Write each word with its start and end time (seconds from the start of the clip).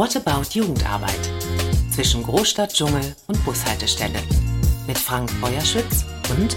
What 0.00 0.16
About 0.16 0.44
Jugendarbeit? 0.54 1.30
Zwischen 1.90 2.22
Großstadt, 2.22 2.72
Dschungel 2.72 3.14
und 3.26 3.44
Bushaltestelle. 3.44 4.18
Mit 4.86 4.96
Frank 4.96 5.30
Feuerschütz 5.30 6.06
und 6.30 6.56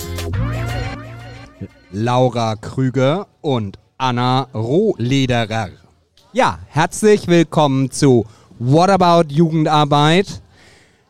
Laura 1.92 2.56
Krüger 2.56 3.28
und 3.42 3.78
Anna 3.98 4.44
Rohlederer. 4.54 5.72
Ja, 6.32 6.58
herzlich 6.70 7.28
willkommen 7.28 7.92
zu 7.92 8.26
What 8.60 8.90
About 8.90 9.28
Jugendarbeit. 9.28 10.42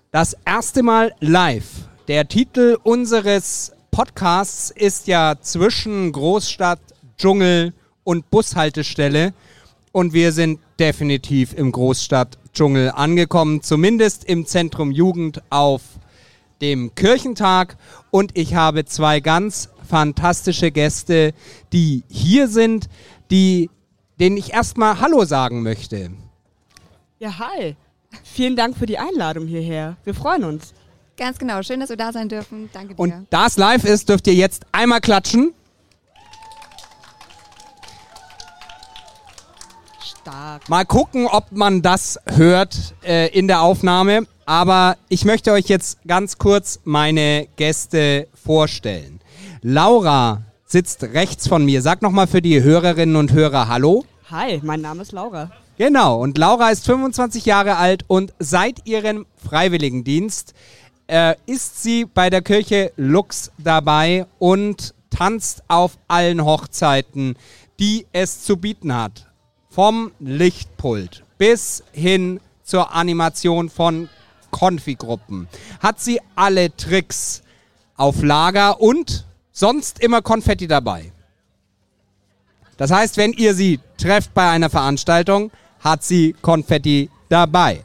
Das 0.10 0.36
erste 0.44 0.82
Mal 0.82 1.14
live. 1.20 1.88
Der 2.08 2.28
Titel 2.28 2.80
unseres 2.82 3.74
Podcasts 3.92 4.72
ist 4.72 5.06
ja 5.06 5.36
zwischen 5.40 6.12
Großstadt, 6.12 6.80
Dschungel 7.16 7.74
und 8.04 8.28
Bushaltestelle. 8.32 9.36
Und 9.94 10.12
wir 10.12 10.32
sind 10.32 10.60
definitiv 10.80 11.54
im 11.54 11.72
Großstadtdschungel 11.72 12.90
angekommen, 12.90 13.62
zumindest 13.62 14.26
im 14.26 14.48
Zentrum 14.48 14.90
Jugend 14.90 15.44
auf 15.52 15.84
dem 16.62 16.96
Kirchentag. 16.96 17.78
Und 18.10 18.36
ich 18.36 18.56
habe 18.56 18.86
zwei 18.86 19.20
ganz 19.20 19.70
fantastische 19.88 20.72
Gäste, 20.72 21.34
die 21.74 22.04
hier 22.10 22.48
sind, 22.48 22.90
die, 23.30 23.70
denen 24.20 24.36
ich 24.36 24.52
erstmal 24.52 25.00
Hallo 25.00 25.26
sagen 25.26 25.62
möchte. 25.62 26.10
Ja, 27.20 27.38
hi. 27.38 27.76
Vielen 28.24 28.56
Dank 28.56 28.76
für 28.76 28.88
die 28.88 28.98
Einladung 28.98 29.46
hierher. 29.46 29.98
Wir 30.06 30.16
freuen 30.16 30.44
uns. 30.44 30.74
Ganz 31.18 31.38
genau. 31.38 31.62
Schön, 31.62 31.80
dass 31.80 31.90
wir 31.90 31.98
da 31.98 32.12
sein 32.12 32.30
dürfen. 32.30 32.68
Danke 32.74 32.96
dir. 32.96 33.00
Und 33.00 33.28
da 33.30 33.46
es 33.46 33.58
live 33.58 33.86
ist, 33.86 34.10
dürft 34.10 34.26
ihr 34.26 34.34
jetzt 34.34 34.66
einmal 34.72 35.02
klatschen. 35.02 35.54
Stark. 40.54 40.70
Mal 40.70 40.86
gucken, 40.86 41.28
ob 41.28 41.52
man 41.52 41.82
das 41.82 42.20
hört 42.26 42.96
äh, 43.04 43.28
in 43.38 43.48
der 43.48 43.62
Aufnahme. 43.62 44.28
Aber 44.46 44.98
ich 45.10 45.26
möchte 45.26 45.52
euch 45.52 45.68
jetzt 45.68 46.00
ganz 46.06 46.38
kurz 46.38 46.80
meine 46.84 47.48
Gäste 47.56 48.28
vorstellen. 48.34 49.22
Laura 49.62 50.42
sitzt 50.66 51.04
rechts 51.04 51.48
von 51.48 51.64
mir. 51.64 51.82
Sag 51.82 52.02
nochmal 52.02 52.28
für 52.28 52.42
die 52.42 52.62
Hörerinnen 52.62 53.16
und 53.16 53.32
Hörer 53.32 53.70
Hallo. 53.70 54.04
Hi, 54.30 54.60
mein 54.64 54.82
Name 54.82 55.02
ist 55.02 55.12
Laura. 55.12 55.52
Genau, 55.78 56.22
und 56.22 56.38
Laura 56.38 56.70
ist 56.70 56.86
25 56.86 57.46
Jahre 57.46 57.78
alt 57.78 58.04
und 58.08 58.34
seit 58.38 58.86
ihrem 58.86 59.26
Freiwilligendienst 59.38 60.54
äh, 61.08 61.36
ist 61.46 61.82
sie 61.82 62.06
bei 62.06 62.30
der 62.30 62.42
Kirche 62.42 62.92
Lux 62.96 63.52
dabei 63.58 64.26
und 64.40 64.94
tanzt 65.10 65.64
auf 65.68 65.98
allen 66.08 66.44
Hochzeiten, 66.44 67.38
die 67.80 68.06
es 68.12 68.44
zu 68.44 68.58
bieten 68.58 68.94
hat. 68.94 69.33
Vom 69.74 70.12
Lichtpult 70.20 71.24
bis 71.40 71.84
hin 71.94 72.40
zur 72.64 72.94
Animation 72.94 73.72
von 73.72 74.08
Konfigruppen 74.52 75.48
hat 75.80 76.00
sie 76.00 76.22
alle 76.36 76.78
Tricks 76.78 77.42
auf 77.98 78.22
Lager 78.22 78.80
und 78.80 79.26
sonst 79.52 80.00
immer 80.00 80.22
Konfetti 80.22 80.68
dabei. 80.68 81.12
Das 82.78 82.92
heißt, 82.92 83.18
wenn 83.18 83.34
ihr 83.34 83.56
sie 83.56 83.80
trefft 83.98 84.36
bei 84.36 84.48
einer 84.48 84.70
Veranstaltung, 84.70 85.50
hat 85.80 86.04
sie 86.04 86.36
Konfetti 86.44 87.10
dabei. 87.30 87.82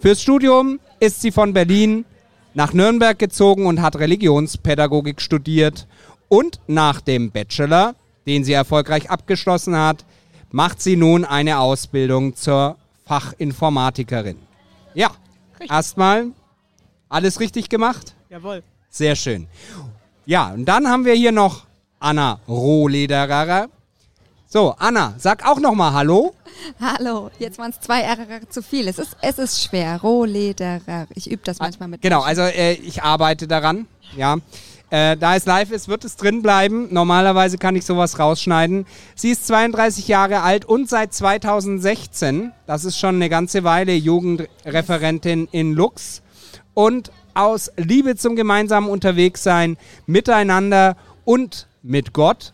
Fürs 0.00 0.22
Studium 0.22 0.80
ist 1.00 1.20
sie 1.20 1.32
von 1.32 1.52
Berlin 1.52 2.06
nach 2.54 2.72
Nürnberg 2.72 3.18
gezogen 3.18 3.66
und 3.66 3.82
hat 3.82 3.96
Religionspädagogik 3.96 5.20
studiert. 5.20 5.86
Und 6.28 6.60
nach 6.66 7.02
dem 7.02 7.30
Bachelor, 7.30 7.94
den 8.26 8.42
sie 8.42 8.54
erfolgreich 8.54 9.10
abgeschlossen 9.10 9.76
hat, 9.76 10.06
macht 10.52 10.80
sie 10.80 10.96
nun 10.96 11.24
eine 11.24 11.58
Ausbildung 11.58 12.34
zur 12.36 12.76
Fachinformatikerin. 13.06 14.38
Ja, 14.94 15.10
erstmal 15.68 16.28
alles 17.08 17.40
richtig 17.40 17.68
gemacht? 17.68 18.14
Jawohl. 18.28 18.62
Sehr 18.88 19.16
schön. 19.16 19.46
Ja, 20.26 20.52
und 20.52 20.64
dann 20.64 20.88
haben 20.88 21.04
wir 21.04 21.14
hier 21.14 21.32
noch 21.32 21.66
Anna 21.98 22.40
Rohlederer. 22.48 23.68
So, 24.46 24.74
Anna, 24.78 25.14
sag 25.18 25.46
auch 25.46 25.60
noch 25.60 25.74
mal 25.74 25.92
Hallo. 25.92 26.34
Hallo. 26.80 27.30
Jetzt 27.38 27.58
waren 27.58 27.70
es 27.70 27.80
zwei 27.80 28.00
R 28.02 28.48
zu 28.48 28.62
viel. 28.62 28.88
Es 28.88 28.98
ist, 28.98 29.16
es 29.20 29.38
ist 29.38 29.62
schwer. 29.62 30.00
Rohlederer. 30.00 31.06
Ich 31.14 31.30
übe 31.30 31.42
das 31.44 31.60
manchmal 31.60 31.88
mit. 31.88 32.02
Genau, 32.02 32.22
also 32.22 32.42
äh, 32.42 32.72
ich 32.72 33.02
arbeite 33.02 33.46
daran. 33.46 33.86
Ja. 34.16 34.38
Äh, 34.90 35.16
da 35.16 35.36
es 35.36 35.46
live 35.46 35.70
ist, 35.70 35.88
wird 35.88 36.04
es 36.04 36.16
drin 36.16 36.42
bleiben. 36.42 36.88
Normalerweise 36.90 37.58
kann 37.58 37.76
ich 37.76 37.84
sowas 37.84 38.18
rausschneiden. 38.18 38.86
Sie 39.14 39.30
ist 39.30 39.46
32 39.46 40.08
Jahre 40.08 40.42
alt 40.42 40.64
und 40.64 40.88
seit 40.88 41.14
2016, 41.14 42.52
das 42.66 42.84
ist 42.84 42.98
schon 42.98 43.14
eine 43.14 43.28
ganze 43.28 43.62
Weile, 43.62 43.94
Jugendreferentin 43.94 45.48
in 45.52 45.74
Lux. 45.74 46.22
Und 46.74 47.12
aus 47.34 47.70
Liebe 47.76 48.16
zum 48.16 48.34
gemeinsamen 48.34 48.88
Unterwegssein, 48.88 49.76
miteinander 50.06 50.96
und 51.24 51.68
mit 51.82 52.12
Gott. 52.12 52.52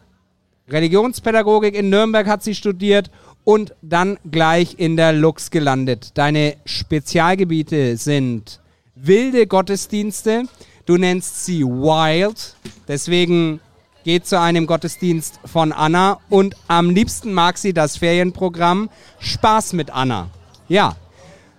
Religionspädagogik 0.69 1.75
in 1.75 1.89
Nürnberg 1.89 2.27
hat 2.27 2.43
sie 2.43 2.55
studiert 2.55 3.11
und 3.45 3.75
dann 3.81 4.19
gleich 4.31 4.75
in 4.79 4.97
der 4.97 5.13
Lux 5.13 5.51
gelandet. 5.51 6.11
Deine 6.19 6.57
Spezialgebiete 6.65 7.97
sind 7.97 8.61
wilde 8.95 9.47
Gottesdienste. 9.47 10.45
Du 10.87 10.97
nennst 10.97 11.45
sie 11.45 11.65
Wild. 11.65 12.55
Deswegen 12.87 13.61
geht 14.05 14.27
zu 14.27 14.41
einem 14.41 14.67
Gottesdienst 14.67 15.41
von 15.45 15.73
Anna 15.73 16.21
und 16.31 16.55
am 16.69 16.91
liebsten 16.91 17.33
mag 17.35 17.59
sie 17.59 17.73
das 17.73 17.97
Ferienprogramm 17.97 18.89
Spaß 19.19 19.73
mit 19.73 19.91
Anna. 19.91 20.31
Ja, 20.69 20.95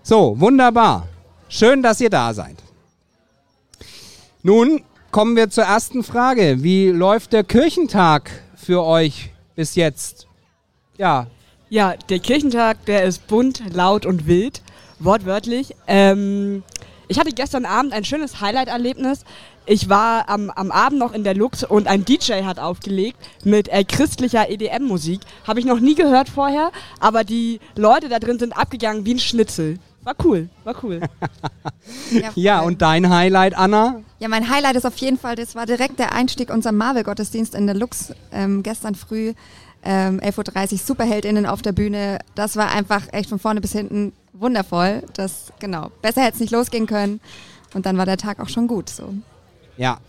so, 0.02 0.40
wunderbar. 0.40 1.08
Schön, 1.50 1.84
dass 1.84 2.00
ihr 2.00 2.10
da 2.10 2.34
seid. 2.34 2.56
Nun 4.44 4.82
kommen 5.12 5.36
wir 5.36 5.50
zur 5.50 5.66
ersten 5.66 6.04
Frage. 6.04 6.64
Wie 6.64 6.88
läuft 6.88 7.34
der 7.34 7.44
Kirchentag 7.44 8.32
für 8.56 8.84
euch 8.84 9.32
bis 9.56 9.76
jetzt? 9.76 10.28
Ja, 10.98 11.28
Ja, 11.70 11.96
der 12.10 12.20
Kirchentag, 12.20 12.86
der 12.86 13.04
ist 13.04 13.28
bunt, 13.28 13.62
laut 13.74 14.06
und 14.06 14.26
wild. 14.26 14.62
Wortwörtlich. 15.00 15.76
Ähm, 15.86 16.64
ich 17.08 17.20
hatte 17.20 17.32
gestern 17.32 17.66
Abend 17.66 17.94
ein 17.94 18.04
schönes 18.04 18.42
Highlight-Erlebnis. 18.42 19.24
Ich 19.66 19.90
war 19.90 20.30
am, 20.30 20.50
am 20.50 20.72
Abend 20.72 21.00
noch 21.00 21.14
in 21.14 21.24
der 21.24 21.36
Lux 21.36 21.64
und 21.64 21.88
ein 21.88 22.06
DJ 22.06 22.44
hat 22.44 22.60
aufgelegt 22.60 23.18
mit 23.44 23.68
äh, 23.68 23.84
christlicher 23.84 24.50
EDM-Musik. 24.50 25.22
Habe 25.46 25.60
ich 25.60 25.66
noch 25.66 25.80
nie 25.80 25.96
gehört 25.96 26.30
vorher, 26.30 26.72
aber 27.00 27.24
die 27.24 27.60
Leute 27.76 28.08
da 28.10 28.20
drin 28.20 28.40
sind 28.40 28.56
abgegangen 28.58 29.06
wie 29.06 29.16
ein 29.16 29.20
Schnitzel. 29.20 29.80
War 30.04 30.16
cool, 30.24 30.48
war 30.64 30.74
cool. 30.84 31.02
ja, 32.36 32.62
und 32.62 32.82
dein 32.82 33.10
Highlight, 33.10 33.58
Anna? 33.58 34.02
Ja, 34.20 34.30
mein 34.30 34.50
Highlight 34.50 34.78
ist 34.78 34.86
auf 34.86 34.96
jeden 35.00 35.20
Fall, 35.20 35.36
das 35.36 35.54
war 35.54 35.66
direkt 35.66 36.00
der 36.00 36.14
Einstieg 36.14 36.50
unser 36.50 36.72
Marvel-Gottesdienst 36.72 37.54
in 37.54 37.68
der 37.68 37.76
Lux 37.76 38.14
ähm, 38.32 38.64
gestern 38.64 38.96
früh. 38.96 39.34
Ähm, 39.84 40.20
11.30 40.20 40.74
Uhr, 40.74 40.78
SuperheldInnen 40.80 41.46
auf 41.46 41.62
der 41.62 41.72
Bühne. 41.72 42.20
Das 42.36 42.56
war 42.56 42.72
einfach 42.72 43.04
echt 43.12 43.30
von 43.30 43.40
vorne 43.40 43.62
bis 43.62 43.72
hinten 43.72 44.14
wundervoll. 44.34 45.04
Das, 45.14 45.54
genau. 45.60 45.92
Besser 46.02 46.22
hätte 46.22 46.36
es 46.36 46.40
nicht 46.40 46.52
losgehen 46.52 46.88
können. 46.88 47.20
Und 47.74 47.86
dann 47.86 47.98
war 47.98 48.06
der 48.06 48.18
Tag 48.18 48.40
auch 48.40 48.50
schon 48.50 48.68
gut. 48.68 48.90
So. 48.90 49.14
Ja. 49.78 50.00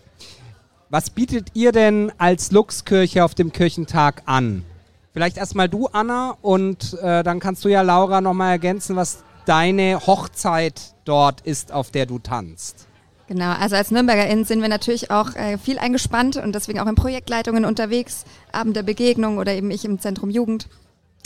Was 0.90 1.10
bietet 1.10 1.50
ihr 1.54 1.72
denn 1.72 2.12
als 2.16 2.50
Luxkirche 2.50 3.24
auf 3.24 3.34
dem 3.34 3.52
Kirchentag 3.52 4.22
an? 4.24 4.64
Vielleicht 5.12 5.36
erstmal 5.36 5.68
du, 5.68 5.88
Anna, 5.88 6.36
und 6.42 6.94
äh, 7.02 7.22
dann 7.22 7.40
kannst 7.40 7.64
du 7.64 7.68
ja 7.68 7.82
Laura 7.82 8.20
nochmal 8.20 8.52
ergänzen, 8.52 8.96
was 8.96 9.22
deine 9.46 10.06
Hochzeit 10.06 10.94
dort 11.04 11.40
ist, 11.40 11.72
auf 11.72 11.90
der 11.90 12.06
du 12.06 12.18
tanzt. 12.18 12.86
Genau, 13.26 13.52
also 13.52 13.76
als 13.76 13.90
NürnbergerInnen 13.90 14.46
sind 14.46 14.62
wir 14.62 14.68
natürlich 14.68 15.10
auch 15.10 15.34
äh, 15.34 15.58
viel 15.58 15.78
eingespannt 15.78 16.36
und 16.36 16.54
deswegen 16.54 16.80
auch 16.80 16.86
in 16.86 16.94
Projektleitungen 16.94 17.66
unterwegs, 17.66 18.24
Abend 18.52 18.76
der 18.76 18.82
Begegnung 18.82 19.38
oder 19.38 19.54
eben 19.54 19.70
ich 19.70 19.84
im 19.84 19.98
Zentrum 20.00 20.30
Jugend. 20.30 20.68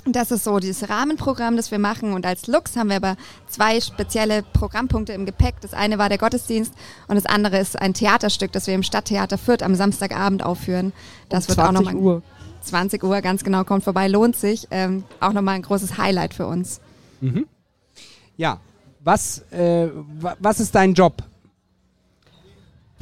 Und 0.05 0.17
Das 0.17 0.33
ist 0.33 0.43
so 0.43 0.59
dieses 0.59 0.89
Rahmenprogramm, 0.89 1.57
das 1.57 1.71
wir 1.71 1.79
machen. 1.79 2.13
Und 2.13 2.27
als 2.27 2.49
Lux 2.49 2.77
haben 2.77 2.89
wir 2.89 2.97
aber 2.97 3.17
zwei 3.49 3.81
spezielle 3.81 4.43
Programmpunkte 4.43 5.13
im 5.13 5.27
Gepäck. 5.27 5.55
Das 5.61 5.75
eine 5.75 5.97
war 5.99 6.09
der 6.09 6.19
Gottesdienst 6.19 6.75
und 7.07 7.15
das 7.15 7.27
andere 7.27 7.59
ist 7.59 7.81
ein 7.81 7.95
Theaterstück, 7.95 8.51
das 8.51 8.67
wir 8.67 8.75
im 8.75 8.83
Stadttheater 8.83 9.39
Fürth 9.39 9.63
am 9.63 9.75
Samstagabend 9.77 10.43
aufführen. 10.43 10.93
Das 11.29 11.45
Um 11.45 11.49
wird 11.51 11.59
auch 11.61 11.65
20 11.73 11.85
nochmal 11.87 12.03
Uhr. 12.03 12.23
20 12.63 13.03
Uhr, 13.05 13.21
ganz 13.21 13.45
genau, 13.45 13.63
kommt 13.65 13.85
vorbei, 13.85 14.09
lohnt 14.09 14.35
sich. 14.37 14.67
Ähm, 14.73 15.05
auch 15.21 15.33
nochmal 15.33 15.55
ein 15.57 15.63
großes 15.63 15.99
Highlight 15.99 16.35
für 16.35 16.47
uns. 16.47 16.81
Ja. 18.37 18.59
Was, 19.05 19.43
äh, 19.51 19.89
wa- 20.21 20.37
was 20.39 20.61
ist 20.61 20.75
dein 20.75 20.95
Job 20.95 21.23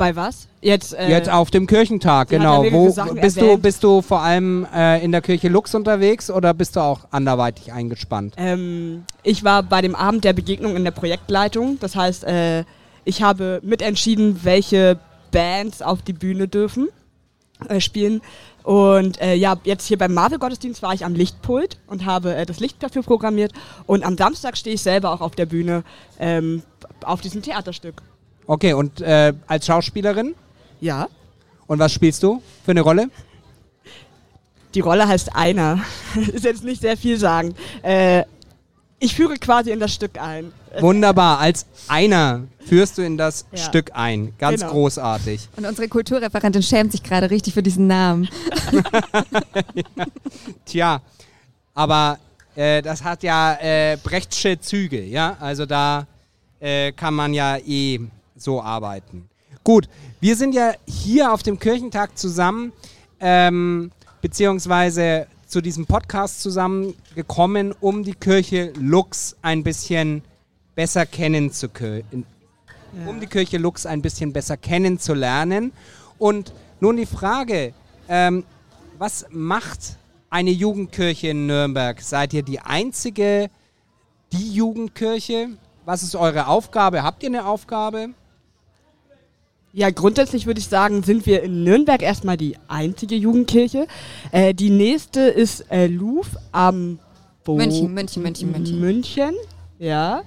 Bei 0.00 0.16
was? 0.16 0.48
Jetzt, 0.62 0.94
äh, 0.94 1.10
jetzt 1.10 1.28
auf 1.28 1.50
dem 1.50 1.66
Kirchentag? 1.66 2.30
sie 2.30 2.36
Genau. 2.36 2.64
ja 2.64 2.72
Wo 2.72 2.88
Sachen 2.88 3.20
bist 3.20 3.38
du, 3.38 3.58
bist 3.58 3.84
du 3.84 4.00
vor 4.00 4.20
allem 4.20 4.66
äh, 4.74 5.04
in 5.04 5.12
der 5.12 5.20
Kirche 5.20 5.48
Lux 5.48 5.74
unterwegs 5.74 6.30
oder 6.30 6.54
bist 6.54 6.76
du 6.76 6.80
auch 6.80 7.00
anderweitig 7.10 7.70
eingespannt? 7.70 8.32
Ähm, 8.38 9.04
ich 9.22 9.44
war 9.44 9.62
bei 9.62 9.82
dem 9.82 9.94
Abend 9.94 10.24
der 10.24 10.32
Begegnung 10.32 10.74
in 10.74 10.84
der 10.84 10.90
Projektleitung. 10.90 11.76
Das 11.80 11.96
heißt, 11.96 12.24
äh, 12.24 12.64
ich 13.04 13.22
habe 13.22 13.60
mitentschieden, 13.62 14.40
welche 14.42 14.98
Bands 15.32 15.82
auf 15.82 16.00
die 16.00 16.14
Bühne 16.14 16.48
dürfen. 16.48 16.88
äh, 17.68 17.78
spielen. 17.78 18.22
Und 18.62 19.20
äh, 19.20 19.34
ja, 19.34 19.56
jetzt 19.64 19.86
hier 19.86 19.98
beim 19.98 20.14
Marvel-Gottesdienst 20.14 20.80
war 20.80 20.94
ich 20.94 21.04
am 21.04 21.14
Lichtpult 21.14 21.78
und 21.86 22.06
habe 22.06 22.34
äh, 22.34 22.46
das 22.46 22.58
Licht 22.58 22.82
dafür 22.82 23.02
programmiert. 23.02 23.52
Und 23.86 24.02
am 24.02 24.16
Samstag 24.16 24.56
stehe 24.56 24.76
ich 24.76 24.80
selber 24.80 25.12
auch 25.12 25.20
auf 25.20 25.34
der 25.34 25.44
Bühne 25.44 25.84
ähm, 26.18 26.62
auf 27.04 27.20
diesem 27.20 27.42
Theaterstück. 27.42 28.02
Okay, 28.46 28.72
und 28.72 29.00
äh, 29.00 29.32
als 29.46 29.66
Schauspielerin? 29.66 30.34
Ja. 30.80 31.08
Und 31.66 31.78
was 31.78 31.92
spielst 31.92 32.22
du 32.22 32.42
für 32.64 32.72
eine 32.72 32.80
Rolle? 32.80 33.10
Die 34.74 34.80
Rolle 34.80 35.06
heißt 35.06 35.34
Einer. 35.34 35.80
Ist 36.32 36.44
jetzt 36.44 36.64
nicht 36.64 36.80
sehr 36.80 36.96
viel 36.96 37.18
sagen. 37.18 37.54
Äh, 37.82 38.24
ich 38.98 39.14
führe 39.14 39.36
quasi 39.36 39.70
in 39.70 39.80
das 39.80 39.94
Stück 39.94 40.20
ein. 40.20 40.52
Wunderbar, 40.78 41.38
als 41.40 41.66
einer 41.88 42.42
führst 42.66 42.98
du 42.98 43.02
in 43.02 43.16
das 43.16 43.46
Ja. 43.50 43.58
Stück 43.58 43.90
ein. 43.94 44.34
Ganz 44.38 44.60
Genau. 44.60 44.72
großartig. 44.72 45.48
Und 45.56 45.64
unsere 45.64 45.88
Kulturreferentin 45.88 46.62
schämt 46.62 46.92
sich 46.92 47.02
gerade 47.02 47.30
richtig 47.30 47.54
für 47.54 47.62
diesen 47.62 47.86
Namen. 47.86 48.28
Tja, 50.66 51.00
aber 51.74 52.18
äh, 52.54 52.82
das 52.82 53.02
hat 53.02 53.22
ja 53.22 53.54
äh, 53.60 53.96
Brechtsche 54.02 54.60
Züge, 54.60 55.02
ja? 55.02 55.36
Also 55.40 55.66
da 55.66 56.06
äh, 56.60 56.92
kann 56.92 57.14
man 57.14 57.32
ja 57.34 57.56
eh 57.56 58.00
so 58.40 58.62
arbeiten. 58.62 59.28
Gut, 59.64 59.88
wir 60.20 60.36
sind 60.36 60.54
ja 60.54 60.72
hier 60.86 61.32
auf 61.32 61.42
dem 61.42 61.58
Kirchentag 61.58 62.16
zusammen, 62.16 62.72
ähm, 63.20 63.90
beziehungsweise 64.22 65.26
zu 65.46 65.60
diesem 65.60 65.86
Podcast 65.86 66.40
zusammengekommen, 66.40 67.74
um 67.80 68.04
die 68.04 68.14
Kirche 68.14 68.72
Lux 68.78 69.36
ein 69.42 69.62
bisschen 69.64 70.22
besser 70.74 71.06
kennen 71.06 71.52
zu 71.52 71.68
können. 71.68 72.24
Um 73.06 73.20
die 73.20 73.26
Kirche 73.26 73.58
Lux 73.58 73.86
ein 73.86 74.02
bisschen 74.02 74.32
besser 74.32 74.56
kennenzulernen. 74.56 75.72
Und 76.18 76.52
nun 76.80 76.96
die 76.96 77.06
Frage, 77.06 77.74
ähm, 78.08 78.44
was 78.98 79.26
macht 79.30 79.96
eine 80.30 80.50
Jugendkirche 80.50 81.28
in 81.28 81.46
Nürnberg? 81.46 82.00
Seid 82.00 82.32
ihr 82.32 82.42
die 82.42 82.60
einzige, 82.60 83.50
die 84.32 84.52
Jugendkirche? 84.52 85.48
Was 85.84 86.02
ist 86.02 86.14
eure 86.14 86.46
Aufgabe? 86.46 87.02
Habt 87.02 87.22
ihr 87.22 87.28
eine 87.28 87.46
Aufgabe? 87.46 88.10
Ja, 89.72 89.90
grundsätzlich 89.90 90.46
würde 90.46 90.58
ich 90.58 90.66
sagen, 90.66 91.02
sind 91.04 91.26
wir 91.26 91.42
in 91.42 91.62
Nürnberg 91.62 92.02
erstmal 92.02 92.36
die 92.36 92.56
einzige 92.66 93.14
Jugendkirche. 93.14 93.86
Äh, 94.32 94.52
die 94.52 94.70
nächste 94.70 95.20
ist 95.20 95.70
äh, 95.70 95.86
Louvre 95.86 96.40
am 96.50 96.98
Bo 97.44 97.56
München, 97.56 97.94
München, 97.94 98.22
München, 98.22 98.50
München. 98.50 98.80
München, 98.80 99.34
ja. 99.78 100.22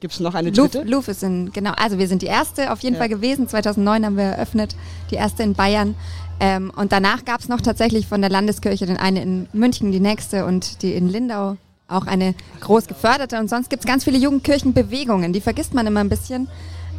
Gibt 0.00 0.14
es 0.14 0.20
noch 0.20 0.34
eine 0.34 0.50
Louvre, 0.50 0.68
dritte? 0.68 0.88
Louvre 0.88 1.10
ist 1.10 1.24
in, 1.24 1.50
genau, 1.52 1.72
also 1.76 1.98
wir 1.98 2.06
sind 2.06 2.22
die 2.22 2.26
erste 2.26 2.72
auf 2.72 2.80
jeden 2.84 2.94
Ja. 2.94 3.00
Fall 3.00 3.08
gewesen. 3.08 3.48
2009 3.48 4.06
haben 4.06 4.16
wir 4.16 4.24
eröffnet, 4.24 4.76
die 5.10 5.16
erste 5.16 5.42
in 5.42 5.54
Bayern. 5.54 5.96
Ähm, 6.38 6.70
und 6.76 6.92
danach 6.92 7.24
gab 7.24 7.40
es 7.40 7.48
noch 7.48 7.60
tatsächlich 7.60 8.06
von 8.06 8.20
der 8.20 8.30
Landeskirche 8.30 8.86
den 8.86 8.96
eine 8.96 9.22
in 9.22 9.48
München, 9.52 9.90
die 9.90 9.98
nächste 9.98 10.46
und 10.46 10.82
die 10.82 10.94
in 10.94 11.08
Lindau 11.08 11.56
auch 11.88 12.06
eine 12.06 12.34
groß 12.60 12.86
geförderte. 12.86 13.40
Und 13.40 13.50
sonst 13.50 13.70
gibt 13.70 13.82
es 13.82 13.88
ganz 13.88 14.04
viele 14.04 14.18
Jugendkirchenbewegungen, 14.18 15.32
die 15.32 15.40
vergisst 15.40 15.74
man 15.74 15.86
immer 15.88 16.00
ein 16.00 16.08
bisschen. 16.08 16.46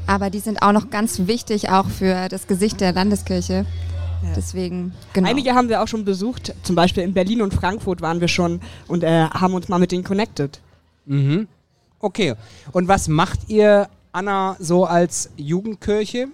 Aber 0.09 0.31
die 0.31 0.39
sind 0.39 0.63
auch 0.63 0.71
noch 0.71 0.89
ganz 0.89 1.27
wichtig, 1.27 1.69
auch 1.69 1.85
für 1.87 2.29
das 2.29 2.47
Gesicht 2.47 2.81
der 2.81 2.93
Landeskirche. 2.93 3.67
Deswegen, 4.35 4.91
genau. 5.13 5.29
Einige 5.29 5.53
haben 5.53 5.69
wir 5.69 5.83
auch 5.83 5.87
schon 5.87 6.03
besucht. 6.03 6.55
Zum 6.63 6.75
Beispiel 6.75 7.03
in 7.03 7.13
Berlin 7.13 7.43
und 7.43 7.53
Frankfurt 7.53 8.01
waren 8.01 8.19
wir 8.19 8.27
schon 8.27 8.59
und 8.87 9.03
äh, 9.03 9.25
haben 9.25 9.53
uns 9.53 9.69
mal 9.69 9.77
mit 9.77 9.91
denen 9.91 10.03
connected. 10.03 10.61
Mhm. 11.05 11.47
Okay. 11.99 12.33
Und 12.71 12.87
was 12.87 13.07
macht 13.07 13.49
ihr, 13.49 13.87
Anna, 14.11 14.55
so 14.57 14.85
als 14.85 15.29
Jugendkirche? 15.37 16.29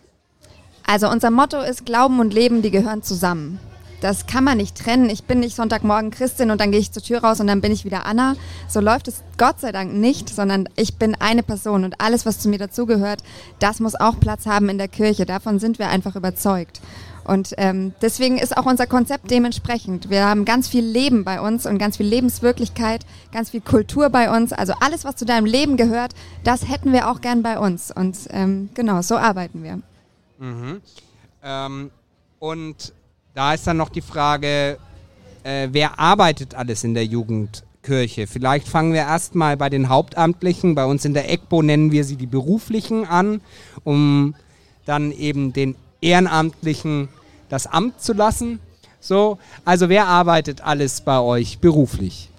Also 0.88 1.10
unser 1.10 1.30
Motto 1.30 1.60
ist 1.60 1.86
Glauben 1.86 2.22
und 2.22 2.34
Leben, 2.34 2.62
die 2.62 2.72
gehören 2.72 3.04
zusammen. 3.04 3.60
Das 4.02 4.28
kann 4.28 4.44
man 4.44 4.58
nicht 4.58 4.78
trennen. 4.78 5.10
Ich 5.10 5.24
bin 5.24 5.40
nicht 5.40 5.56
Sonntagmorgen 5.56 6.12
Christin 6.12 6.52
und 6.52 6.62
dann 6.62 6.72
gehe 6.72 6.80
ich 6.80 6.92
zur 6.92 7.04
Tür 7.04 7.24
raus 7.24 7.40
und 7.40 7.48
dann 7.48 7.62
bin 7.62 7.72
ich 7.72 7.86
wieder 7.86 8.06
Anna. 8.06 8.36
So 8.68 8.80
läuft 8.80 9.08
es 9.08 9.24
Gott 9.38 9.60
sei 9.60 9.72
Dank 9.72 9.94
nicht, 9.94 10.30
sondern 10.30 10.70
ich 10.76 10.98
bin 10.98 11.16
eine 11.16 11.44
Person 11.44 11.84
und 11.84 12.02
alles, 12.02 12.26
was 12.26 12.40
zu 12.40 12.50
mir 12.50 12.60
dazugehört, 12.60 13.24
das 13.60 13.80
muss 13.80 13.96
auch 13.96 14.20
Platz 14.20 14.46
haben 14.46 14.70
in 14.70 14.78
der 14.78 14.88
Kirche. 14.88 15.26
Davon 15.26 15.60
sind 15.60 15.80
wir 15.80 15.90
einfach 15.90 16.16
überzeugt. 16.16 16.82
Und 17.26 17.56
ähm, 17.58 17.94
deswegen 18.02 18.38
ist 18.38 18.56
auch 18.56 18.68
unser 18.68 18.86
Konzept 18.86 19.32
dementsprechend. 19.32 20.12
Wir 20.12 20.26
haben 20.26 20.46
ganz 20.46 20.68
viel 20.68 20.86
Leben 20.86 21.24
bei 21.24 21.42
uns 21.42 21.66
und 21.66 21.80
ganz 21.80 21.98
viel 21.98 22.06
Lebenswirklichkeit, 22.06 23.04
ganz 23.32 23.50
viel 23.50 23.62
Kultur 23.62 24.10
bei 24.10 24.36
uns. 24.36 24.54
Also 24.54 24.74
alles, 24.80 25.06
was 25.06 25.16
zu 25.16 25.26
deinem 25.26 25.46
Leben 25.46 25.76
gehört, 25.76 26.14
das 26.44 26.70
hätten 26.70 26.94
wir 26.94 27.10
auch 27.10 27.22
gern 27.22 27.42
bei 27.42 27.58
uns. 27.58 27.92
Und 27.92 28.16
ähm, 28.30 28.70
genau, 28.76 29.02
so 29.02 29.18
arbeiten 29.18 29.64
wir. 29.64 29.82
Ähm, 31.42 31.90
und 32.38 32.94
da 33.36 33.54
ist 33.54 33.68
dann 33.68 33.78
noch 33.78 33.90
die 33.90 34.02
Frage, 34.02 34.80
äh, 35.44 35.68
wer 35.72 36.00
arbeitet 36.00 36.56
alles 36.56 36.84
in 36.84 36.94
der 36.94 37.06
Jugendkirche? 37.06 38.28
Vielleicht 38.28 38.68
fangen 38.68 38.94
wir 38.94 39.02
erstmal 39.02 39.58
bei 39.58 39.70
den 39.70 39.90
Hauptamtlichen. 39.90 40.74
Bei 40.74 40.86
uns 40.86 41.06
in 41.06 41.14
der 41.14 41.32
EGBO 41.32 41.62
nennen 41.62 41.92
wir 41.92 42.06
sie 42.06 42.16
die 42.16 42.28
Beruflichen 42.28 43.06
an, 43.06 43.42
um 43.84 44.36
dann 44.86 45.12
eben 45.12 45.52
den 45.52 45.76
Ehrenamtlichen 46.02 47.10
das 47.50 47.68
Amt 47.68 48.02
zu 48.02 48.14
lassen. 48.14 48.60
So, 49.02 49.38
also 49.66 49.90
wer 49.90 50.08
arbeitet 50.08 50.62
alles 50.62 51.02
bei 51.02 51.20
euch 51.20 51.60
beruflich? 51.60 52.30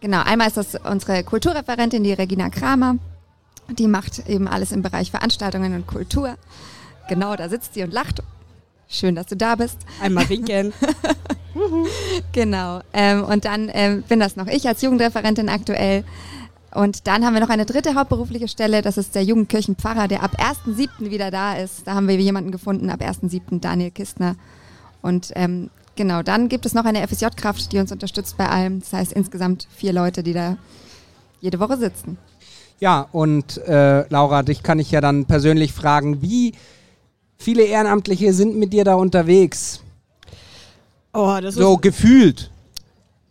Genau, 0.00 0.22
einmal 0.22 0.48
ist 0.48 0.56
das 0.56 0.74
unsere 0.74 1.22
Kulturreferentin, 1.22 2.02
die 2.02 2.12
Regina 2.12 2.48
Kramer. 2.48 2.96
Die 3.78 3.88
macht 3.88 4.28
eben 4.28 4.48
alles 4.48 4.72
im 4.72 4.82
Bereich 4.82 5.10
Veranstaltungen 5.10 5.74
und 5.74 5.86
Kultur. 5.86 6.36
Genau, 7.08 7.36
da 7.36 7.48
sitzt 7.48 7.74
sie 7.74 7.82
und 7.82 7.92
lacht. 7.92 8.22
Schön, 8.94 9.14
dass 9.16 9.26
du 9.26 9.36
da 9.36 9.56
bist. 9.56 9.78
Einmal 10.00 10.28
winken. 10.28 10.72
Genau. 12.32 12.80
Ähm, 12.92 13.22
und 13.22 13.44
dann 13.44 13.70
ähm, 13.72 14.02
bin 14.02 14.18
das 14.18 14.34
noch 14.34 14.48
ich 14.48 14.66
als 14.66 14.82
Jugendreferentin 14.82 15.48
aktuell. 15.48 16.02
Und 16.74 17.06
dann 17.06 17.24
haben 17.24 17.34
wir 17.34 17.40
noch 17.40 17.48
eine 17.48 17.64
dritte 17.64 17.94
hauptberufliche 17.94 18.48
Stelle, 18.48 18.82
das 18.82 18.98
ist 18.98 19.14
der 19.14 19.22
Jugendkirchenpfarrer, 19.22 20.08
der 20.08 20.24
ab 20.24 20.32
1.7. 20.40 21.10
wieder 21.10 21.30
da 21.30 21.54
ist. 21.54 21.86
Da 21.86 21.94
haben 21.94 22.08
wir 22.08 22.16
jemanden 22.16 22.50
gefunden, 22.50 22.90
ab 22.90 23.00
1.7. 23.00 23.60
Daniel 23.60 23.92
Kistner. 23.92 24.34
Und 25.00 25.30
ähm, 25.36 25.70
genau, 25.94 26.22
dann 26.22 26.48
gibt 26.48 26.66
es 26.66 26.74
noch 26.74 26.84
eine 26.84 27.06
FSJ-Kraft, 27.06 27.70
die 27.70 27.78
uns 27.78 27.92
unterstützt 27.92 28.36
bei 28.36 28.48
allem. 28.48 28.80
Das 28.80 28.92
heißt 28.92 29.12
insgesamt 29.12 29.68
vier 29.76 29.92
Leute, 29.92 30.24
die 30.24 30.32
da 30.32 30.56
jede 31.40 31.60
Woche 31.60 31.76
sitzen. 31.76 32.18
Ja, 32.80 33.06
und 33.12 33.58
äh, 33.58 34.08
Laura, 34.08 34.42
dich 34.42 34.64
kann 34.64 34.80
ich 34.80 34.90
ja 34.90 35.00
dann 35.00 35.26
persönlich 35.26 35.72
fragen, 35.72 36.22
wie 36.22 36.54
viele 37.38 37.64
Ehrenamtliche 37.64 38.32
sind 38.32 38.56
mit 38.56 38.72
dir 38.72 38.84
da 38.84 38.94
unterwegs? 38.94 39.80
Oh, 41.12 41.38
das 41.40 41.54
So 41.54 41.74
ist 41.74 41.82
gefühlt. 41.82 42.50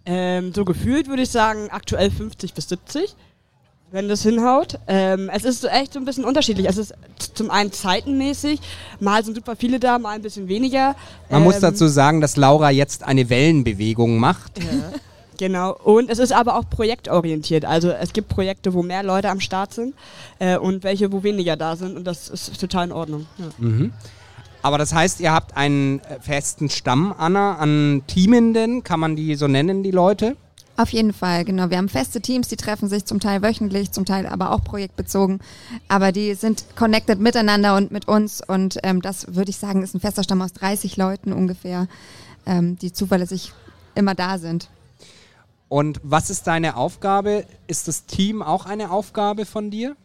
ähm, 0.05 0.53
so 0.53 0.65
gefühlt 0.65 1.07
würde 1.07 1.23
ich 1.23 1.29
sagen 1.29 1.69
aktuell 1.69 2.11
50 2.11 2.53
bis 2.53 2.69
70, 2.69 3.15
wenn 3.91 4.07
das 4.07 4.24
hinhaut. 4.24 4.79
Ähm, 4.88 5.29
es 5.33 5.43
ist 5.43 5.62
so 5.62 5.67
echt 5.67 5.93
so 5.93 6.00
ein 6.00 6.05
bisschen 6.05 6.25
unterschiedlich. 6.25 6.67
Es 6.67 6.77
ist 6.77 6.93
zum 7.33 7.51
einen 7.51 7.72
zeitenmäßig, 7.72 8.60
mal 9.00 9.24
sind 9.24 9.36
super 9.36 9.55
viele 9.55 9.79
da, 9.79 10.00
mal 10.00 10.12
ein 10.15 10.22
bisschen 10.22 10.48
weniger. 10.48 10.95
Man 11.29 11.43
muss 11.43 11.55
Ähm, 11.55 11.62
dazu 11.62 11.88
sagen, 11.88 12.22
dass 12.22 12.38
Laura 12.38 12.69
jetzt 12.72 13.03
eine 13.03 13.29
Wellenbewegung 13.29 14.17
macht. 14.17 14.60
Genau. 15.38 15.75
Und 15.84 16.10
es 16.10 16.20
ist 16.20 16.32
aber 16.32 16.58
auch 16.58 16.70
projektorientiert. 16.70 17.66
Also 17.66 17.90
es 17.90 18.13
gibt 18.13 18.30
Projekte, 18.30 18.74
wo 18.74 18.84
mehr 18.84 19.04
Leute 19.04 19.30
am 19.30 19.40
Start 19.40 19.74
sind 19.74 19.96
äh, 20.40 20.58
und 20.58 20.84
welche, 20.84 21.12
wo 21.12 21.24
weniger 21.24 21.56
da 21.56 21.75
sind. 21.75 21.98
Und 21.98 22.06
das 22.06 22.30
ist 22.30 22.60
total 22.60 22.88
in 22.88 22.92
Ordnung. 22.92 23.25
Ja. 23.38 23.90
Aber 24.63 24.78
das 24.78 24.94
heißt, 24.94 25.20
ihr 25.20 25.32
habt 25.32 25.58
einen 25.58 26.00
äh, 26.00 26.20
festen 26.22 26.70
Stamm, 26.70 27.13
Anna, 27.18 27.58
an 27.58 28.04
Teamenden, 28.08 28.84
kann 28.84 29.00
man 29.00 29.16
die 29.16 29.36
so 29.36 29.48
nennen, 29.48 29.84
die 29.84 29.92
Leute? 29.92 30.38
Auf 30.75 30.90
jeden 30.90 31.13
Fall, 31.13 31.46
genau. 31.46 31.70
Wir 31.70 31.78
haben 31.78 31.90
feste 31.90 32.20
Teams, 32.20 32.48
die 32.48 32.56
treffen 32.56 32.90
sich 32.90 33.06
zum 33.06 33.20
Teil 33.20 33.44
wöchentlich, 33.44 33.92
zum 33.92 34.06
Teil 34.06 34.25
aber 34.25 34.52
auch 34.52 34.63
projektbezogen. 34.63 35.40
Aber 35.88 36.12
die 36.12 36.34
sind 36.34 36.66
connected 36.75 37.20
miteinander 37.20 37.75
und 37.75 37.92
mit 37.92 38.08
uns. 38.08 38.42
Und 38.42 38.80
ähm, 38.82 39.02
das 39.02 39.36
würde 39.36 39.52
ich 39.52 39.58
sagen, 39.58 39.84
ist 39.84 39.94
ein 39.94 40.00
fester 40.00 40.24
Stamm 40.24 40.42
aus 40.42 40.54
30 40.54 40.98
Leuten 40.98 41.32
ungefähr, 41.32 41.88
ähm, 42.48 42.78
die 42.80 42.92
zuverlässig 42.92 43.54
immer 43.94 44.16
da 44.16 44.40
sind. 44.40 44.70
Und 45.74 46.00
was 46.03 46.30
ist 46.30 46.46
deine 46.46 46.77
Aufgabe? 46.77 47.46
Ist 47.65 47.88
das 47.88 48.06
Team 48.06 48.44
auch 48.44 48.68
eine 48.68 48.92
Aufgabe 48.92 49.44
von 49.44 49.72
dir? 49.72 49.96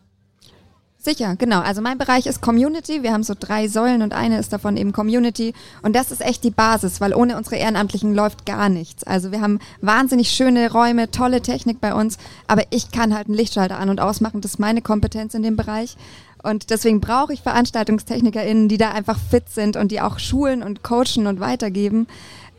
Sicher, 0.96 1.36
genau. 1.36 1.60
Also 1.60 1.82
mein 1.82 1.98
Bereich 1.98 2.24
ist 2.24 2.40
Community. 2.40 3.02
Wir 3.02 3.12
haben 3.12 3.22
so 3.22 3.34
drei 3.38 3.68
Säulen 3.68 4.00
und 4.00 4.14
eine 4.14 4.38
ist 4.38 4.50
davon 4.50 4.78
eben 4.78 4.92
Community. 4.92 5.52
Und 5.82 5.94
das 5.94 6.10
ist 6.10 6.22
echt 6.22 6.42
die 6.42 6.50
Basis, 6.50 7.02
weil 7.02 7.12
ohne 7.12 7.36
unsere 7.36 7.56
Ehrenamtlichen 7.56 8.14
läuft 8.14 8.46
gar 8.46 8.70
nichts. 8.70 9.04
Also 9.04 9.30
wir 9.30 9.42
haben 9.42 9.58
wahnsinnig 9.82 10.30
schöne 10.30 10.72
Räume, 10.72 11.10
tolle 11.10 11.42
Technik 11.42 11.82
bei 11.82 11.92
uns, 11.92 12.16
aber 12.46 12.62
ich 12.70 12.90
kann 12.90 13.14
halt 13.14 13.26
einen 13.26 13.36
Lichtschalter 13.36 13.78
an 13.78 13.90
und 13.90 14.00
ausmachen. 14.00 14.40
Das 14.40 14.52
ist 14.52 14.58
meine 14.58 14.80
Kompetenz 14.80 15.34
in 15.34 15.42
dem 15.42 15.56
Bereich. 15.56 15.98
Und 16.42 16.70
deswegen 16.70 17.00
brauche 17.00 17.34
ich 17.34 17.42
VeranstaltungstechnikerInnen, 17.42 18.68
die 18.68 18.78
da 18.78 18.92
einfach 18.92 19.18
fit 19.18 19.50
sind 19.50 19.76
und 19.76 19.92
die 19.92 20.00
auch 20.00 20.18
schulen 20.18 20.62
und 20.62 20.82
coachen 20.82 21.26
und 21.26 21.40
weitergeben. 21.40 22.06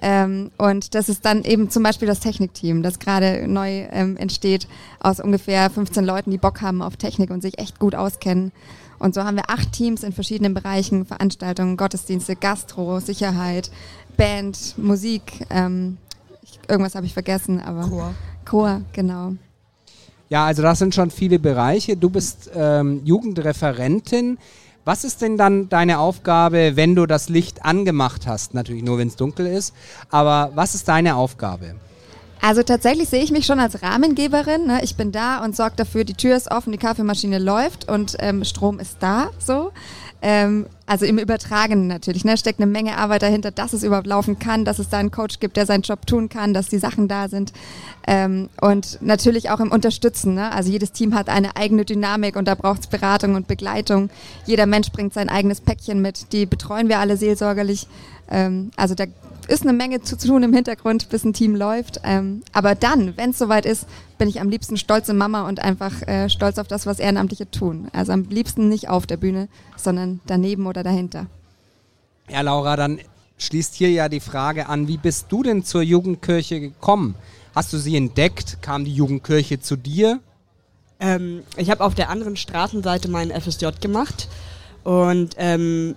Ähm, 0.02 0.52
und 0.58 0.96
das 0.96 1.10
ist 1.10 1.26
dann 1.26 1.44
eben 1.44 1.70
zum 1.70 1.84
Beispiel 1.84 2.08
das 2.08 2.22
Technikteam, 2.22 2.84
das 2.84 3.00
gerade 3.00 3.48
neu 3.48 3.88
ähm, 3.92 4.16
entsteht 4.18 4.68
aus 5.00 5.20
ungefähr 5.20 5.70
15 5.70 6.06
Leuten, 6.06 6.32
die 6.32 6.38
Bock 6.38 6.62
haben 6.62 6.82
auf 6.82 6.96
Technik 6.96 7.32
und 7.32 7.42
sich 7.42 7.60
echt 7.60 7.80
gut 7.80 7.96
auskennen. 7.96 8.52
Und 8.98 9.14
so 9.14 9.24
haben 9.24 9.38
wir 9.38 9.50
acht 9.50 9.72
Teams 9.72 10.04
in 10.04 10.12
verschiedenen 10.12 10.54
Bereichen, 10.54 11.06
Veranstaltungen, 11.06 11.78
Gottesdienste, 11.78 12.36
Gastro, 12.36 13.00
Sicherheit, 13.00 13.72
Band, 14.18 14.78
Musik. 14.78 15.46
Ähm, 15.50 15.98
ich, 16.42 16.60
irgendwas 16.68 16.96
habe 16.96 17.06
ich 17.06 17.14
vergessen, 17.14 17.62
aber 17.62 17.88
Chor. 17.88 18.14
Chor, 18.46 18.82
genau. 18.94 19.34
Ja, 20.30 20.46
also 20.46 20.62
das 20.62 20.80
sind 20.80 20.94
schon 20.94 21.12
viele 21.12 21.40
Bereiche. 21.40 21.98
Du 21.98 22.10
bist 22.10 22.52
ähm, 22.54 23.02
Jugendreferentin. 23.04 24.38
Was 24.90 25.04
ist 25.04 25.22
denn 25.22 25.38
dann 25.38 25.70
deine 25.70 26.00
Aufgabe, 26.00 26.72
wenn 26.76 26.96
du 26.96 27.06
das 27.06 27.30
Licht 27.30 27.64
angemacht 27.64 28.26
hast? 28.26 28.56
Natürlich 28.56 28.82
nur, 28.82 28.98
wenn 28.98 29.08
es 29.08 29.16
dunkel 29.16 29.46
ist. 29.46 29.76
Aber 30.10 30.50
was 30.56 30.74
ist 30.74 30.88
deine 30.88 31.16
Aufgabe? 31.16 31.76
Also 32.42 32.64
tatsächlich 32.64 33.08
sehe 33.08 33.22
ich 33.22 33.30
mich 33.30 33.46
schon 33.46 33.60
als 33.60 33.84
Rahmengeberin. 33.84 34.66
Ne? 34.66 34.80
Ich 34.82 34.96
bin 34.96 35.12
da 35.12 35.44
und 35.44 35.56
sorge 35.56 35.76
dafür, 35.76 36.06
die 36.06 36.16
Tür 36.16 36.36
ist 36.36 36.50
offen, 36.50 36.72
die 36.72 36.80
Kaffeemaschine 36.80 37.38
läuft 37.38 37.88
und 37.88 38.16
ähm, 38.18 38.44
Strom 38.44 38.80
ist 38.80 38.98
da. 39.00 39.30
So. 39.38 39.72
Ähm, 40.22 40.66
also 40.86 41.06
im 41.06 41.18
Übertragenen 41.18 41.88
natürlich. 41.88 42.26
Ne? 42.26 42.36
Steckt 42.36 42.60
eine 42.60 42.70
Menge 42.70 42.98
Arbeit 42.98 43.22
dahinter, 43.22 43.52
dass 43.52 43.74
es 43.74 43.84
überhaupt 43.84 44.08
laufen 44.08 44.40
kann, 44.40 44.66
dass 44.66 44.80
es 44.80 44.90
da 44.90 44.98
einen 44.98 45.12
Coach 45.12 45.40
gibt, 45.40 45.56
der 45.56 45.66
seinen 45.66 45.84
Job 45.84 46.06
tun 46.08 46.30
kann, 46.30 46.54
dass 46.54 46.68
die 46.68 46.80
Sachen 46.80 47.08
da 47.08 47.30
sind. 47.30 47.54
Ähm, 48.08 48.50
und 48.60 48.98
natürlich 49.02 49.50
auch 49.50 49.60
im 49.60 49.72
Unterstützen. 49.72 50.34
Ne? 50.34 50.52
Also 50.52 50.72
jedes 50.72 50.92
Team 50.92 51.14
hat 51.16 51.30
eine 51.30 51.56
eigene 51.56 51.86
Dynamik 51.86 52.36
und 52.36 52.48
da 52.48 52.56
braucht 52.56 52.82
es 52.82 52.88
Beratung 52.88 53.36
und 53.36 53.48
Begleitung. 53.48 54.10
Jeder 54.46 54.66
Mensch 54.66 54.92
bringt 54.92 55.14
sein 55.14 55.30
eigenes 55.30 55.62
Päckchen 55.62 56.02
mit. 56.02 56.34
Die 56.34 56.46
betreuen 56.46 56.90
wir 56.90 57.00
alle 57.00 57.16
seelsorgerlich. 57.16 57.88
Ähm, 58.30 58.72
also 58.76 58.96
da 58.96 59.06
ist 59.50 59.64
eine 59.64 59.74
Menge 59.74 60.02
zu 60.02 60.18
tun 60.18 60.44
im 60.44 60.54
Hintergrund, 60.54 61.10
bis 61.10 61.24
ein 61.24 61.34
Team 61.34 61.56
läuft. 61.56 62.02
Ähm, 62.04 62.42
aber 62.54 62.76
dann, 62.76 63.18
wenn 63.18 63.32
es 63.32 63.38
soweit 63.38 63.66
ist, 63.66 63.88
bin 64.18 64.30
ich 64.30 64.40
am 64.40 64.50
liebsten 64.50 64.78
stolze 64.78 65.14
Mama 65.14 65.48
und 65.48 65.60
einfach 65.60 66.02
äh, 66.08 66.30
stolz 66.30 66.58
auf 66.58 66.68
das, 66.68 66.86
was 66.86 67.00
Ehrenamtliche 67.00 67.50
tun. 67.50 67.90
Also 67.92 68.12
am 68.12 68.24
liebsten 68.30 68.70
nicht 68.70 68.90
auf 68.90 69.08
der 69.08 69.18
Bühne, 69.18 69.50
sondern 69.76 70.20
daneben 70.26 70.68
oder 70.68 70.84
dahinter. 70.84 71.28
Ja, 72.30 72.42
Laura, 72.42 72.76
dann 72.76 73.00
schließt 73.38 73.76
hier 73.76 73.90
ja 73.90 74.08
die 74.10 74.20
Frage 74.20 74.70
an, 74.70 74.88
wie 74.88 74.98
bist 74.98 75.28
du 75.30 75.44
denn 75.44 75.64
zur 75.64 75.82
Jugendkirche 75.82 76.60
gekommen? 76.60 77.16
Hast 77.56 77.74
du 77.74 77.78
sie 77.78 77.98
entdeckt? 77.98 78.62
Kam 78.62 78.86
die 78.86 78.94
Jugendkirche 78.94 79.60
zu 79.60 79.76
dir? 79.76 80.20
Ähm, 81.00 81.44
ich 81.58 81.72
habe 81.72 81.84
auf 81.84 81.96
der 81.96 82.10
anderen 82.10 82.36
Straßenseite 82.36 83.10
meinen 83.10 83.32
FSJ 83.32 83.68
gemacht 83.82 84.28
und 84.84 85.36
ähm, 85.38 85.96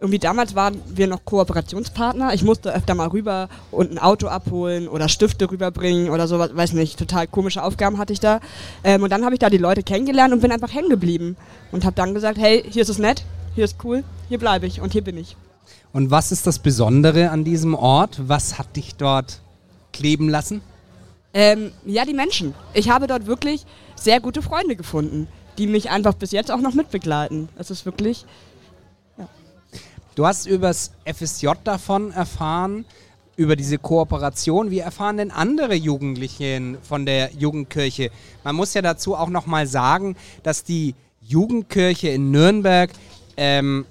irgendwie 0.00 0.18
damals 0.18 0.54
waren 0.54 0.80
wir 0.86 1.06
noch 1.06 1.24
Kooperationspartner. 1.26 2.32
Ich 2.32 2.42
musste 2.42 2.74
öfter 2.74 2.94
mal 2.94 3.08
rüber 3.08 3.48
und 3.70 3.92
ein 3.92 3.98
Auto 3.98 4.28
abholen 4.28 4.88
oder 4.88 5.08
Stifte 5.10 5.50
rüberbringen 5.50 6.08
oder 6.08 6.26
sowas, 6.26 6.50
weiß 6.54 6.72
nicht, 6.72 6.98
total 6.98 7.26
komische 7.26 7.62
Aufgaben 7.62 7.98
hatte 7.98 8.14
ich 8.14 8.20
da. 8.20 8.40
Ähm, 8.82 9.02
und 9.02 9.10
dann 9.10 9.24
habe 9.24 9.34
ich 9.34 9.38
da 9.38 9.50
die 9.50 9.58
Leute 9.58 9.82
kennengelernt 9.82 10.32
und 10.32 10.40
bin 10.40 10.52
einfach 10.52 10.72
hängen 10.72 10.88
geblieben 10.88 11.36
und 11.70 11.84
habe 11.84 11.94
dann 11.94 12.14
gesagt, 12.14 12.38
hey, 12.38 12.64
hier 12.66 12.82
ist 12.82 12.88
es 12.88 12.98
nett, 12.98 13.24
hier 13.54 13.64
ist 13.64 13.76
cool, 13.84 14.02
hier 14.28 14.38
bleibe 14.38 14.66
ich 14.66 14.80
und 14.80 14.92
hier 14.92 15.04
bin 15.04 15.18
ich. 15.18 15.36
Und 15.92 16.10
was 16.10 16.32
ist 16.32 16.46
das 16.46 16.60
Besondere 16.60 17.30
an 17.30 17.44
diesem 17.44 17.74
Ort? 17.74 18.20
Was 18.26 18.58
hat 18.58 18.76
dich 18.76 18.94
dort 18.94 19.40
kleben 19.92 20.30
lassen? 20.30 20.62
Ähm, 21.34 21.72
ja, 21.84 22.06
die 22.06 22.14
Menschen. 22.14 22.54
Ich 22.72 22.88
habe 22.88 23.06
dort 23.06 23.26
wirklich 23.26 23.66
sehr 23.96 24.20
gute 24.20 24.40
Freunde 24.40 24.76
gefunden, 24.76 25.28
die 25.58 25.66
mich 25.66 25.90
einfach 25.90 26.14
bis 26.14 26.32
jetzt 26.32 26.50
auch 26.50 26.60
noch 26.60 26.74
mitbegleiten. 26.74 27.50
Es 27.58 27.70
ist 27.70 27.84
wirklich 27.84 28.24
Du 30.16 30.26
hast 30.26 30.46
übers 30.46 30.90
FSJ 31.04 31.48
davon 31.62 32.10
erfahren, 32.10 32.84
über 33.36 33.54
diese 33.54 33.78
Kooperation. 33.78 34.70
Wie 34.70 34.80
erfahren 34.80 35.16
denn 35.16 35.30
andere 35.30 35.74
Jugendlichen 35.74 36.78
von 36.82 37.06
der 37.06 37.30
Jugendkirche? 37.32 38.10
Man 38.42 38.56
muss 38.56 38.74
ja 38.74 38.82
dazu 38.82 39.14
auch 39.14 39.28
nochmal 39.28 39.66
sagen, 39.66 40.16
dass 40.42 40.64
die 40.64 40.94
Jugendkirche 41.20 42.08
in 42.08 42.32
Nürnberg 42.32 42.90
ähm, 43.36 43.86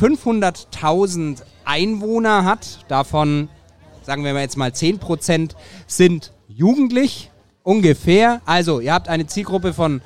500.000 0.00 1.42
Einwohner 1.64 2.44
hat. 2.44 2.80
Davon, 2.88 3.48
sagen 4.02 4.24
wir 4.24 4.32
mal 4.32 4.40
jetzt 4.40 4.56
mal 4.56 4.70
10% 4.70 5.50
sind 5.86 6.32
jugendlich 6.48 7.30
ungefähr. 7.62 8.40
Also 8.46 8.80
ihr 8.80 8.94
habt 8.94 9.08
eine 9.08 9.26
Zielgruppe 9.26 9.74
von 9.74 10.00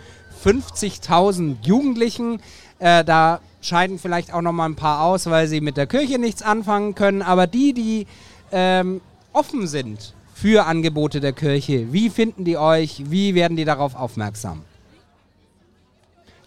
50.000 0.45 1.65
Jugendlichen. 1.65 2.43
Äh, 2.79 3.05
da 3.05 3.41
scheiden 3.61 3.99
vielleicht 3.99 4.33
auch 4.33 4.43
noch 4.43 4.52
mal 4.52 4.67
ein 4.67 4.76
paar 4.76 5.02
aus, 5.02 5.26
weil 5.26 5.47
sie 5.47 5.61
mit 5.61 5.76
der 5.76 5.87
Kirche 5.87 6.19
nichts 6.19 6.43
anfangen 6.43 6.95
können. 6.95 7.23
Aber 7.23 7.47
die, 7.47 7.73
die 7.73 8.07
ähm, 8.52 9.00
offen 9.33 9.67
sind 9.67 10.14
für 10.35 10.67
Angebote 10.67 11.21
der 11.21 11.33
Kirche, 11.33 11.93
wie 11.93 12.11
finden 12.11 12.45
die 12.45 12.57
euch? 12.57 13.11
Wie 13.11 13.35
werden 13.35 13.57
die 13.57 13.64
darauf 13.64 13.95
aufmerksam? 13.95 14.62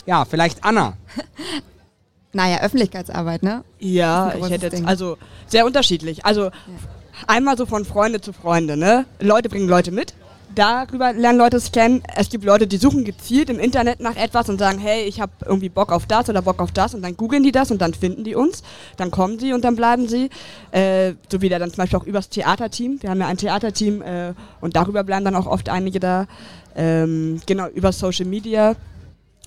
Ja, 0.05 0.25
vielleicht 0.25 0.63
Anna. 0.63 0.98
Naja, 2.36 2.62
Öffentlichkeitsarbeit, 2.62 3.43
ne? 3.43 3.63
Ja, 3.77 4.34
ich 4.36 4.50
hätte 4.50 4.65
jetzt, 4.65 4.77
Ding. 4.77 4.88
also 4.88 5.20
sehr 5.46 5.67
unterschiedlich. 5.67 6.25
Also 6.25 6.50
einmal 7.27 7.58
so 7.58 7.67
von 7.67 7.86
Freunde 7.86 8.22
zu 8.22 8.34
Freunde, 8.34 8.75
ne? 8.75 9.05
Leute 9.20 9.50
bringen 9.50 9.70
Leute 9.70 9.91
mit. 9.91 10.15
Darüber 10.55 11.13
lernen 11.13 11.39
Leute 11.39 11.57
es 11.57 11.72
kennen. 11.72 12.03
Es 12.15 12.29
gibt 12.29 12.43
Leute, 12.43 12.67
die 12.67 12.77
suchen 12.77 13.05
gezielt 13.05 13.50
im 13.50 13.60
Internet 13.60 14.00
nach 14.00 14.15
etwas 14.15 14.50
und 14.50 14.60
sagen, 14.60 14.77
hey, 14.77 15.03
ich 15.03 15.19
habe 15.19 15.31
irgendwie 15.45 15.69
Bock 15.69 15.91
auf 15.91 16.05
das 16.05 16.29
oder 16.29 16.41
Bock 16.41 16.60
auf 16.60 16.72
das 16.72 16.93
und 16.93 17.01
dann 17.01 17.17
googeln 17.17 17.43
die 17.43 17.51
das 17.51 17.72
und 17.72 17.81
dann 17.81 17.93
finden 17.93 18.24
die 18.24 18.36
uns. 18.36 18.62
Dann 18.98 19.10
kommen 19.10 19.39
sie 19.39 19.53
und 19.53 19.63
dann 19.63 19.75
bleiben 19.75 20.07
sie. 20.07 20.29
Äh, 20.72 21.13
so 21.31 21.41
wie 21.41 21.50
dann 21.50 21.69
zum 21.69 21.77
Beispiel 21.77 22.00
auch 22.00 22.03
übers 22.03 22.29
Theaterteam. 22.29 23.01
Wir 23.01 23.10
haben 23.10 23.19
ja 23.19 23.27
ein 23.27 23.38
Theaterteam 23.38 24.01
äh, 24.01 24.33
und 24.62 24.75
darüber 24.75 25.03
bleiben 25.03 25.25
dann 25.25 25.36
auch 25.36 25.48
oft 25.48 25.69
einige 25.69 26.00
da. 26.00 26.27
Ähm, 26.75 27.41
genau, 27.45 27.67
über 27.69 27.91
Social 27.91 28.25
Media, 28.25 28.75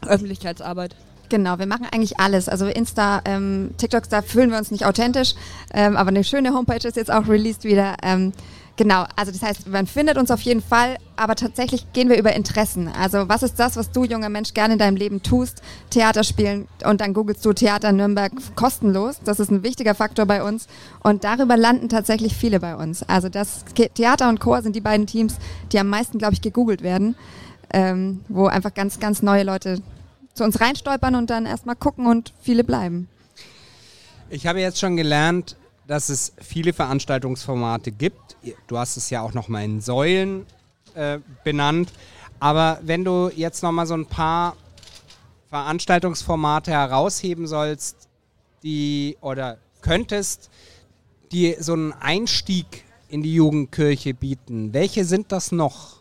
Öffentlichkeitsarbeit. 0.06 0.96
Genau, 1.28 1.58
wir 1.58 1.66
machen 1.66 1.86
eigentlich 1.90 2.18
alles. 2.18 2.48
Also 2.48 2.66
Insta, 2.66 3.20
ähm, 3.24 3.70
TikToks, 3.78 4.08
da 4.08 4.22
fühlen 4.22 4.50
wir 4.50 4.58
uns 4.58 4.70
nicht 4.70 4.86
authentisch, 4.86 5.34
ähm, 5.72 5.96
aber 5.96 6.08
eine 6.08 6.24
schöne 6.24 6.54
Homepage 6.54 6.86
ist 6.86 6.96
jetzt 6.96 7.10
auch 7.12 7.28
released 7.28 7.64
wieder. 7.64 7.96
Ähm, 8.02 8.32
genau, 8.76 9.04
also 9.16 9.32
das 9.32 9.42
heißt, 9.42 9.68
man 9.68 9.86
findet 9.86 10.16
uns 10.18 10.30
auf 10.30 10.40
jeden 10.40 10.62
Fall, 10.62 10.96
aber 11.16 11.34
tatsächlich 11.34 11.92
gehen 11.92 12.08
wir 12.08 12.18
über 12.18 12.34
Interessen. 12.34 12.88
Also 12.88 13.28
was 13.28 13.42
ist 13.42 13.58
das, 13.58 13.76
was 13.76 13.90
du, 13.90 14.04
junger 14.04 14.28
Mensch, 14.28 14.54
gerne 14.54 14.74
in 14.74 14.78
deinem 14.78 14.96
Leben 14.96 15.22
tust? 15.22 15.62
Theater 15.90 16.24
spielen 16.24 16.68
und 16.84 17.00
dann 17.00 17.14
googelst 17.14 17.44
du 17.44 17.52
Theater 17.52 17.92
Nürnberg 17.92 18.32
kostenlos. 18.54 19.20
Das 19.24 19.40
ist 19.40 19.50
ein 19.50 19.62
wichtiger 19.62 19.94
Faktor 19.94 20.26
bei 20.26 20.42
uns 20.42 20.66
und 21.02 21.24
darüber 21.24 21.56
landen 21.56 21.88
tatsächlich 21.88 22.34
viele 22.34 22.60
bei 22.60 22.76
uns. 22.76 23.02
Also 23.02 23.28
das 23.28 23.64
Theater 23.94 24.28
und 24.28 24.40
Chor 24.40 24.62
sind 24.62 24.76
die 24.76 24.80
beiden 24.80 25.06
Teams, 25.06 25.36
die 25.72 25.78
am 25.78 25.88
meisten, 25.88 26.18
glaube 26.18 26.34
ich, 26.34 26.42
gegoogelt 26.42 26.82
werden, 26.82 27.16
ähm, 27.72 28.20
wo 28.28 28.46
einfach 28.46 28.74
ganz, 28.74 29.00
ganz 29.00 29.22
neue 29.22 29.42
Leute 29.42 29.80
zu 30.34 30.44
uns 30.44 30.60
reinstolpern 30.60 31.14
und 31.14 31.30
dann 31.30 31.46
erstmal 31.46 31.76
gucken 31.76 32.06
und 32.06 32.32
viele 32.40 32.62
bleiben. 32.62 33.08
Ich 34.28 34.46
habe 34.46 34.60
jetzt 34.60 34.80
schon 34.80 34.96
gelernt, 34.96 35.56
dass 35.86 36.08
es 36.08 36.32
viele 36.40 36.72
Veranstaltungsformate 36.72 37.92
gibt. 37.92 38.36
Du 38.66 38.78
hast 38.78 38.96
es 38.96 39.10
ja 39.10 39.22
auch 39.22 39.34
nochmal 39.34 39.64
in 39.64 39.80
Säulen 39.80 40.46
äh, 40.94 41.18
benannt. 41.44 41.92
Aber 42.40 42.78
wenn 42.82 43.04
du 43.04 43.30
jetzt 43.34 43.62
nochmal 43.62 43.86
so 43.86 43.94
ein 43.94 44.06
paar 44.06 44.56
Veranstaltungsformate 45.48 46.70
herausheben 46.70 47.46
sollst, 47.46 48.08
die 48.62 49.16
oder 49.20 49.58
könntest, 49.80 50.50
die 51.32 51.56
so 51.60 51.72
einen 51.72 51.92
Einstieg 51.92 52.84
in 53.08 53.22
die 53.22 53.34
Jugendkirche 53.34 54.14
bieten, 54.14 54.72
welche 54.72 55.04
sind 55.04 55.32
das 55.32 55.52
noch? 55.52 55.96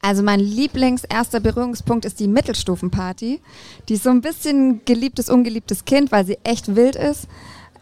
Also 0.00 0.22
mein 0.22 0.40
Lieblingserster 0.40 1.38
Berührungspunkt 1.38 2.04
ist 2.04 2.18
die 2.18 2.26
Mittelstufenparty. 2.26 3.40
Die 3.88 3.94
ist 3.94 4.02
so 4.02 4.10
ein 4.10 4.20
bisschen 4.20 4.84
geliebtes, 4.84 5.28
ungeliebtes 5.30 5.84
Kind, 5.84 6.10
weil 6.10 6.26
sie 6.26 6.38
echt 6.42 6.74
wild 6.74 6.96
ist. 6.96 7.28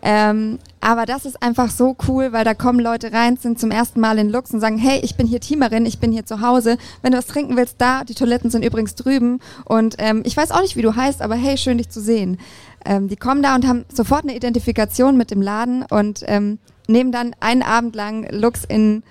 Ähm, 0.03 0.59
aber 0.81 1.05
das 1.05 1.27
ist 1.27 1.43
einfach 1.43 1.71
so 1.71 1.95
cool, 2.09 2.33
weil 2.33 2.45
da 2.45 2.55
kommen 2.55 2.81
Leute 2.81 3.13
rein, 3.13 3.37
sind 3.37 3.59
zum 3.61 3.71
ersten 3.71 4.01
Mal 4.01 4.19
in 4.19 4.31
Lux 4.31 4.51
und 4.53 4.61
sagen, 4.61 4.79
hey, 4.79 5.01
ich 5.03 5.17
bin 5.17 5.27
hier 5.27 5.41
Teamerin, 5.41 5.85
ich 5.85 5.99
bin 5.99 6.11
hier 6.11 6.25
zu 6.25 6.41
Hause. 6.41 6.79
Wenn 7.03 7.13
du 7.13 7.19
was 7.19 7.27
trinken 7.27 7.57
willst, 7.57 7.77
da, 7.79 8.05
die 8.05 8.15
Toiletten 8.15 8.51
sind 8.51 8.65
übrigens 8.65 8.95
drüben. 8.95 9.41
Und 9.65 9.97
ähm, 9.99 10.23
ich 10.25 10.37
weiß 10.37 10.53
auch 10.53 10.63
nicht, 10.63 10.77
wie 10.77 10.83
du 10.83 10.97
heißt, 10.97 11.21
aber 11.21 11.35
hey, 11.35 11.59
schön 11.59 11.79
dich 11.79 11.91
zu 11.91 12.01
sehen. 12.01 12.39
Ähm, 12.85 13.09
die 13.09 13.17
kommen 13.17 13.43
da 13.43 13.55
und 13.55 13.67
haben 13.67 13.85
sofort 13.93 14.25
eine 14.25 14.35
Identifikation 14.35 15.17
mit 15.17 15.31
dem 15.31 15.43
Laden 15.43 15.85
und 15.91 16.25
ähm, 16.27 16.59
nehmen 16.89 17.13
dann 17.13 17.37
einen 17.41 17.63
Abend 17.63 17.95
lang 17.95 18.27
Lux 18.31 18.65
in, 18.65 19.03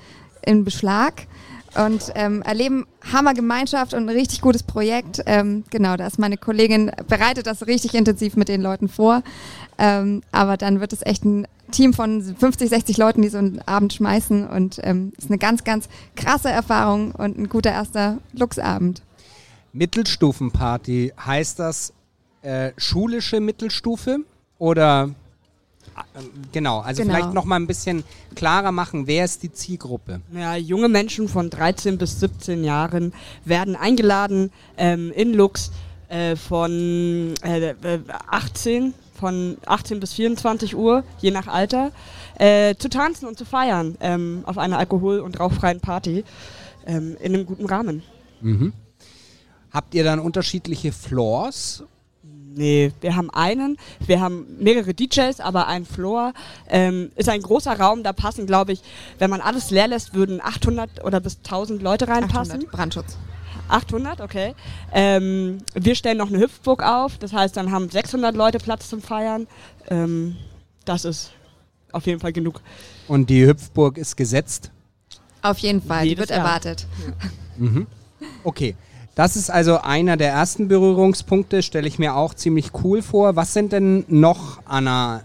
in 0.43 0.63
Beschlag 0.63 1.27
und 1.75 2.11
ähm, 2.15 2.41
erleben 2.41 2.87
Hammergemeinschaft 3.11 3.93
und 3.93 4.03
ein 4.03 4.09
richtig 4.09 4.41
gutes 4.41 4.63
Projekt. 4.63 5.21
Ähm, 5.25 5.63
genau, 5.69 5.95
da 5.97 6.07
ist 6.07 6.19
meine 6.19 6.37
Kollegin, 6.37 6.91
bereitet 7.07 7.47
das 7.47 7.67
richtig 7.67 7.93
intensiv 7.93 8.35
mit 8.35 8.49
den 8.49 8.61
Leuten 8.61 8.87
vor. 8.87 9.23
Ähm, 9.77 10.21
aber 10.31 10.57
dann 10.57 10.79
wird 10.79 10.93
es 10.93 11.05
echt 11.05 11.25
ein 11.25 11.47
Team 11.71 11.93
von 11.93 12.21
50, 12.21 12.69
60 12.69 12.97
Leuten, 12.97 13.21
die 13.21 13.29
so 13.29 13.37
einen 13.37 13.61
Abend 13.65 13.93
schmeißen 13.93 14.47
und 14.47 14.79
ähm, 14.83 15.13
ist 15.17 15.29
eine 15.29 15.37
ganz, 15.37 15.63
ganz 15.63 15.87
krasse 16.15 16.49
Erfahrung 16.49 17.11
und 17.11 17.37
ein 17.37 17.49
guter 17.49 17.71
erster 17.71 18.17
Luchsabend. 18.33 19.03
Mittelstufenparty, 19.71 21.13
heißt 21.23 21.59
das 21.59 21.93
äh, 22.41 22.71
schulische 22.77 23.39
Mittelstufe 23.39 24.19
oder 24.57 25.11
genau, 26.51 26.79
also 26.79 27.01
Genau. 27.01 27.13
vielleicht 27.13 27.33
noch 27.33 27.45
mal 27.45 27.55
ein 27.57 27.67
bisschen 27.67 28.03
klarer 28.35 28.71
machen, 28.71 29.07
wer 29.07 29.25
ist 29.25 29.43
die 29.43 29.51
Zielgruppe? 29.51 30.21
Ja, 30.33 30.55
junge 30.55 30.89
Menschen 30.89 31.27
von 31.27 31.49
13 31.49 31.97
bis 31.97 32.19
17 32.19 32.63
Jahren 32.63 33.13
werden 33.45 33.75
eingeladen 33.75 34.51
ähm, 34.77 35.11
in 35.11 35.33
Lux 35.33 35.71
äh, 36.09 36.35
von 36.35 37.33
äh, 37.43 37.69
äh, 37.69 37.99
18, 38.29 38.93
von 39.19 39.57
18 39.65 39.99
bis 39.99 40.13
24 40.13 40.75
Uhr, 40.75 41.03
je 41.19 41.31
nach 41.31 41.47
Alter, 41.47 41.91
äh, 42.37 42.75
zu 42.75 42.89
tanzen 42.89 43.27
und 43.27 43.37
zu 43.37 43.45
feiern 43.45 43.97
ähm, 43.99 44.43
auf 44.45 44.57
einer 44.57 44.77
alkohol- 44.77 45.19
und 45.19 45.39
rauchfreien 45.39 45.81
Party 45.81 46.23
ähm, 46.87 47.17
in 47.19 47.33
einem 47.35 47.45
guten 47.45 47.65
Rahmen. 47.65 48.01
Mhm. 48.41 48.73
Habt 49.71 49.93
ihr 49.93 50.03
dann 50.03 50.19
unterschiedliche 50.19 50.91
Floors? 50.91 51.83
Nee, 52.55 52.91
wir 53.01 53.15
haben 53.15 53.29
einen, 53.29 53.77
wir 54.05 54.21
haben 54.21 54.45
mehrere 54.59 54.93
DJs, 54.93 55.39
aber 55.39 55.67
ein 55.67 55.85
Floor 55.85 56.33
ähm, 56.67 57.11
ist 57.15 57.29
ein 57.29 57.41
großer 57.41 57.79
Raum, 57.79 58.03
da 58.03 58.13
passen, 58.13 58.47
glaube 58.47 58.71
ich, 58.73 58.81
wenn 59.19 59.29
man 59.29 59.41
alles 59.41 59.71
leer 59.71 59.87
lässt, 59.87 60.13
würden 60.13 60.41
800 60.41 61.03
oder 61.03 61.19
bis 61.19 61.37
1000 61.37 61.81
Leute 61.81 62.07
reinpassen. 62.07 62.55
800 62.55 62.71
Brandschutz. 62.71 63.17
800, 63.67 64.21
okay. 64.21 64.55
Ähm, 64.91 65.59
wir 65.75 65.95
stellen 65.95 66.17
noch 66.17 66.29
eine 66.29 66.39
Hüpfburg 66.39 66.81
auf, 66.83 67.17
das 67.17 67.33
heißt, 67.33 67.55
dann 67.55 67.71
haben 67.71 67.89
600 67.89 68.35
Leute 68.35 68.57
Platz 68.57 68.89
zum 68.89 69.01
Feiern. 69.01 69.47
Ähm, 69.89 70.35
das 70.85 71.05
ist 71.05 71.31
auf 71.91 72.05
jeden 72.07 72.19
Fall 72.19 72.33
genug. 72.33 72.61
Und 73.07 73.29
die 73.29 73.45
Hüpfburg 73.45 73.97
ist 73.97 74.15
gesetzt? 74.15 74.71
Auf 75.41 75.59
jeden 75.59 75.81
Fall, 75.81 76.03
die 76.03 76.09
Jedes 76.09 76.21
wird 76.21 76.29
Jahr. 76.31 76.39
erwartet. 76.39 76.87
Mhm. 77.57 77.87
Okay. 78.43 78.75
Das 79.19 79.35
ist 79.35 79.51
also 79.51 79.81
einer 79.81 80.15
der 80.15 80.29
ersten 80.29 80.69
Berührungspunkte, 80.69 81.61
stelle 81.61 81.89
ich 81.89 81.99
mir 81.99 82.15
auch 82.15 82.33
ziemlich 82.33 82.71
cool 82.85 83.01
vor. 83.01 83.35
Was 83.35 83.53
sind 83.53 83.73
denn 83.73 84.05
noch, 84.07 84.61
Anna, 84.63 85.23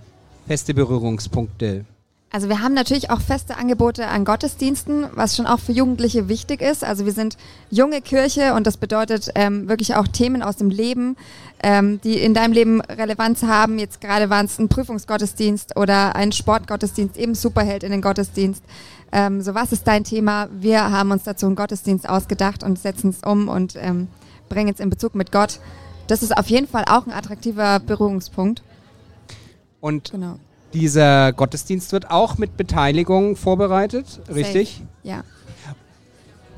feste 0.49 0.75
Berührungspunkte? 0.75 1.85
Also 2.33 2.49
wir 2.49 2.61
haben 2.61 2.75
natürlich 2.75 3.11
auch 3.11 3.21
feste 3.21 3.57
Angebote 3.57 4.09
an 4.09 4.25
Gottesdiensten, 4.25 5.07
was 5.13 5.37
schon 5.37 5.47
auch 5.47 5.61
für 5.61 5.71
Jugendliche 5.71 6.29
wichtig 6.29 6.61
ist. 6.61 6.83
Also 6.83 7.05
wir 7.05 7.13
sind 7.13 7.37
junge 7.71 8.03
Kirche 8.03 8.55
und 8.55 8.67
das 8.67 8.79
bedeutet 8.79 9.31
ähm, 9.37 9.69
wirklich 9.69 9.95
auch 9.95 10.09
Themen 10.09 10.43
aus 10.43 10.57
dem 10.57 10.71
Leben, 10.71 11.17
ähm, 11.63 12.01
die 12.03 12.19
in 12.19 12.35
deinem 12.35 12.53
Leben 12.53 12.81
Relevanz 12.81 13.45
haben. 13.45 13.79
Jetzt 13.79 14.01
gerade 14.01 14.29
waren 14.29 14.47
es 14.47 14.59
ein 14.59 14.69
Prüfungsgottesdienst 14.69 15.77
oder 15.77 16.17
ein 16.17 16.33
Sportgottesdienst, 16.33 17.17
eben 17.17 17.37
Superheld 17.37 17.85
in 17.85 17.93
den 17.93 18.03
Gottesdienst. 18.03 18.65
Ähm, 19.15 19.41
so 19.43 19.55
was 19.55 19.71
ist 19.71 19.87
dein 19.87 20.03
Thema? 20.03 20.49
Wir 20.51 20.91
haben 20.91 21.13
uns 21.13 21.23
dazu 21.23 21.47
einen 21.47 21.55
Gottesdienst 21.55 22.09
ausgedacht 22.09 22.65
und 22.65 22.81
setzen 22.81 23.11
es 23.11 23.23
um 23.23 23.49
und 23.49 23.77
ähm, 23.77 24.09
bringen 24.49 24.75
es 24.75 24.81
in 24.81 24.91
Bezug 24.91 25.15
mit 25.15 25.31
Gott. 25.31 25.61
Das 26.09 26.23
ist 26.25 26.37
auf 26.37 26.49
jeden 26.49 26.67
Fall 26.67 26.85
auch 26.89 27.07
ein 27.07 27.13
attraktiver 27.13 27.79
Berührungspunkt. 27.79 28.63
Und 29.81 30.11
Genau. 30.11 30.39
dieser 30.73 31.33
Gottesdienst 31.33 31.93
wird 31.93 32.11
auch 32.11 32.39
mit 32.39 32.57
Beteiligung 32.57 33.37
vorbereitet, 33.37 34.21
richtig? 34.35 34.83
Ja. 35.05 35.23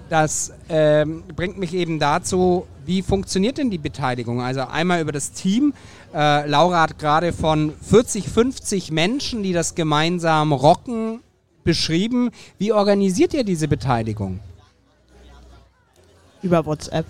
Das 0.08 0.52
ähm, 0.68 1.24
bringt 1.34 1.58
mich 1.58 1.74
eben 1.74 1.98
dazu, 1.98 2.66
wie 2.86 3.02
funktioniert 3.02 3.58
denn 3.58 3.70
die 3.70 3.78
Beteiligung? 3.78 4.40
Also 4.40 4.60
einmal 4.62 5.00
über 5.02 5.12
das 5.12 5.32
Team. 5.32 5.74
Äh, 6.14 6.48
Laura 6.48 6.82
hat 6.82 6.98
gerade 6.98 7.32
von 7.32 7.72
40, 7.82 8.28
50 8.28 8.92
Menschen, 8.92 9.42
die 9.42 9.52
das 9.52 9.74
gemeinsam 9.74 10.52
rocken, 10.52 11.20
beschrieben. 11.66 12.30
Wie 12.56 12.72
organisiert 12.72 13.34
ihr 13.34 13.44
diese 13.44 13.68
Beteiligung? 13.68 14.40
Über 16.42 16.64
WhatsApp. 16.64 17.06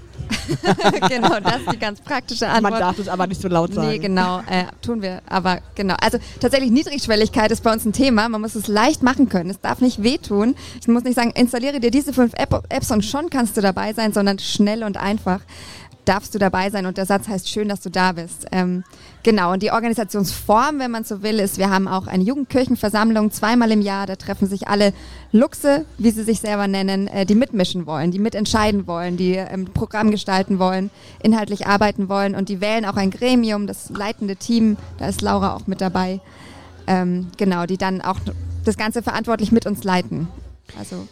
genau, 1.09 1.41
das 1.41 1.61
ist 1.61 1.73
die 1.73 1.79
ganz 1.79 2.01
praktische 2.01 2.47
Man 2.47 2.65
Antwort. 2.65 2.81
darf 2.81 2.99
es 2.99 3.09
aber 3.09 3.27
nicht 3.27 3.41
so 3.41 3.49
laut 3.49 3.75
sagen. 3.75 3.89
Nee, 3.89 3.99
genau, 3.99 4.39
äh, 4.49 4.65
tun 4.81 5.03
wir. 5.03 5.21
Aber 5.29 5.59
genau. 5.75 5.95
Also 6.01 6.19
tatsächlich 6.41 6.71
Niedrigschwelligkeit 6.71 7.51
ist 7.51 7.63
bei 7.63 7.73
uns 7.73 7.85
ein 7.85 7.93
Thema. 7.93 8.29
Man 8.29 8.41
muss 8.41 8.55
es 8.55 8.67
leicht 8.67 9.03
machen 9.03 9.29
können. 9.29 9.51
Es 9.51 9.61
darf 9.61 9.81
nicht 9.81 10.03
wehtun. 10.03 10.55
Ich 10.81 10.89
muss 10.89 11.05
nicht 11.05 11.17
sagen, 11.17 11.33
installiere 11.33 11.81
dir 11.81 11.91
diese 11.91 12.13
fünf 12.13 12.33
App 12.35 12.65
Apps 12.71 12.91
und 12.91 13.05
schon 13.05 13.29
kannst 13.29 13.57
du 13.57 13.61
dabei 13.61 13.93
sein, 13.93 14.13
sondern 14.13 14.39
schnell 14.39 14.85
und 14.85 14.97
einfach 14.97 15.41
darfst 16.07 16.35
du 16.35 16.39
dabei 16.39 16.71
sein. 16.71 16.87
Und 16.87 16.97
der 16.97 17.05
Satz 17.05 17.29
heißt 17.29 17.49
schön, 17.49 17.69
dass 17.69 17.81
du 17.81 17.91
da 17.91 18.13
bist. 18.13 18.47
Ähm, 18.53 18.85
genau. 19.23 19.53
Und 19.53 19.63
die 19.63 19.71
Organisationsform, 19.71 20.79
wenn 20.79 20.91
man 20.91 21.05
so 21.05 21.23
will, 21.23 21.39
ist, 21.39 21.59
wir 21.59 21.69
haben 21.71 21.89
auch 21.89 22.07
eine 22.07 22.25
Jugendkirchenversammlung 22.25 23.31
zweimal 23.31 23.71
im 23.71 23.81
Jahr. 23.81 24.07
Da 24.07 24.17
treffen 24.17 24.47
sich 24.47 24.69
alle 24.69 24.93
Luchse, 25.33 25.85
wie 25.99 26.11
sie 26.11 26.23
sich 26.23 26.41
selber 26.41 26.69
nennen, 26.69 27.09
äh, 27.09 27.27
die 27.27 27.35
mitmischen 27.35 27.87
wollen, 27.87 28.11
die 28.11 28.19
mitentscheiden 28.19 28.87
wollen, 28.87 29.17
die 29.17 29.35
ähm, 29.35 29.67
Programm 29.67 30.11
gestalten 30.11 30.59
wollen, 30.59 30.91
inhaltlich 31.23 31.67
arbeiten 31.67 32.09
wollen. 32.09 32.35
Und 32.35 32.49
die 32.49 32.61
wählen 32.61 32.85
auch 32.85 32.97
ein 32.97 33.11
Gremium, 33.11 33.67
das 33.67 33.91
leitende 33.91 34.37
Team. 34.37 34.77
Da 34.99 35.09
ist 35.09 35.21
Laura 35.21 35.55
auch 35.55 35.67
mit 35.67 35.81
dabei. 35.81 36.21
Ähm, 36.87 37.29
genau, 37.37 37.67
die 37.67 37.79
dann 37.79 38.01
auch 38.01 38.21
das 38.65 38.77
Ganze 38.77 39.03
verantwortlich 39.03 39.53
mit 39.53 39.67
uns 39.67 39.85
leiten. 39.85 40.29
Also 40.79 41.07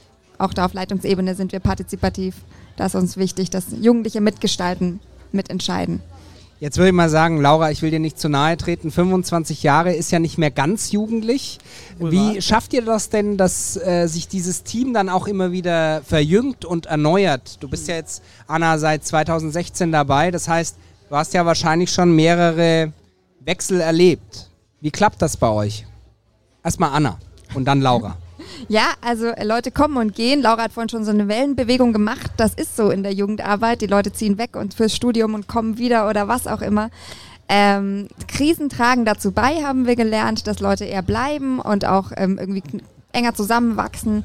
auch 0.44 0.54
da 0.54 0.64
auf 0.66 0.74
Leitungsebene 0.74 1.34
sind 1.34 1.52
wir 1.52 1.60
partizipativ. 1.60 2.36
Da 2.76 2.86
ist 2.86 2.94
uns 2.94 3.16
wichtig, 3.16 3.50
dass 3.50 3.66
Jugendliche 3.80 4.20
mitgestalten, 4.20 5.00
mitentscheiden. 5.32 6.00
Jetzt 6.60 6.78
würde 6.78 6.88
ich 6.88 6.94
mal 6.94 7.10
sagen, 7.10 7.40
Laura, 7.40 7.70
ich 7.70 7.82
will 7.82 7.90
dir 7.90 7.98
nicht 7.98 8.18
zu 8.18 8.28
nahe 8.28 8.56
treten. 8.56 8.90
25 8.90 9.62
Jahre 9.62 9.92
ist 9.92 10.10
ja 10.12 10.18
nicht 10.18 10.38
mehr 10.38 10.50
ganz 10.50 10.92
jugendlich. 10.92 11.58
Wohl 11.98 12.12
Wie 12.12 12.40
schafft 12.40 12.72
ihr 12.72 12.82
das 12.82 13.10
denn, 13.10 13.36
dass 13.36 13.76
äh, 13.76 14.06
sich 14.06 14.28
dieses 14.28 14.62
Team 14.62 14.94
dann 14.94 15.08
auch 15.08 15.26
immer 15.26 15.52
wieder 15.52 16.02
verjüngt 16.02 16.64
und 16.64 16.86
erneuert? 16.86 17.62
Du 17.62 17.68
bist 17.68 17.88
ja 17.88 17.96
jetzt, 17.96 18.22
Anna, 18.46 18.78
seit 18.78 19.04
2016 19.04 19.92
dabei. 19.92 20.30
Das 20.30 20.48
heißt, 20.48 20.76
du 21.10 21.16
hast 21.16 21.34
ja 21.34 21.44
wahrscheinlich 21.44 21.90
schon 21.90 22.14
mehrere 22.16 22.92
Wechsel 23.40 23.80
erlebt. 23.80 24.48
Wie 24.80 24.90
klappt 24.90 25.20
das 25.20 25.36
bei 25.36 25.48
euch? 25.48 25.86
Erstmal 26.62 26.92
Anna 26.92 27.18
und 27.54 27.66
dann 27.66 27.82
Laura. 27.82 28.16
Ja, 28.68 28.92
also 29.00 29.26
äh, 29.26 29.44
Leute 29.44 29.70
kommen 29.70 29.96
und 29.96 30.14
gehen. 30.14 30.42
Laura 30.42 30.64
hat 30.64 30.72
vorhin 30.72 30.88
schon 30.88 31.04
so 31.04 31.10
eine 31.10 31.28
Wellenbewegung 31.28 31.92
gemacht. 31.92 32.30
Das 32.36 32.54
ist 32.54 32.76
so 32.76 32.90
in 32.90 33.02
der 33.02 33.12
Jugendarbeit. 33.12 33.80
Die 33.80 33.86
Leute 33.86 34.12
ziehen 34.12 34.38
weg 34.38 34.56
und 34.56 34.74
fürs 34.74 34.94
Studium 34.94 35.34
und 35.34 35.48
kommen 35.48 35.78
wieder 35.78 36.08
oder 36.08 36.28
was 36.28 36.46
auch 36.46 36.62
immer. 36.62 36.90
Ähm, 37.48 38.08
Krisen 38.26 38.68
tragen 38.68 39.04
dazu 39.04 39.32
bei, 39.32 39.62
haben 39.62 39.86
wir 39.86 39.96
gelernt, 39.96 40.46
dass 40.46 40.60
Leute 40.60 40.84
eher 40.84 41.02
bleiben 41.02 41.60
und 41.60 41.84
auch 41.84 42.10
ähm, 42.16 42.38
irgendwie 42.38 42.62
enger 43.12 43.34
zusammenwachsen. 43.34 44.24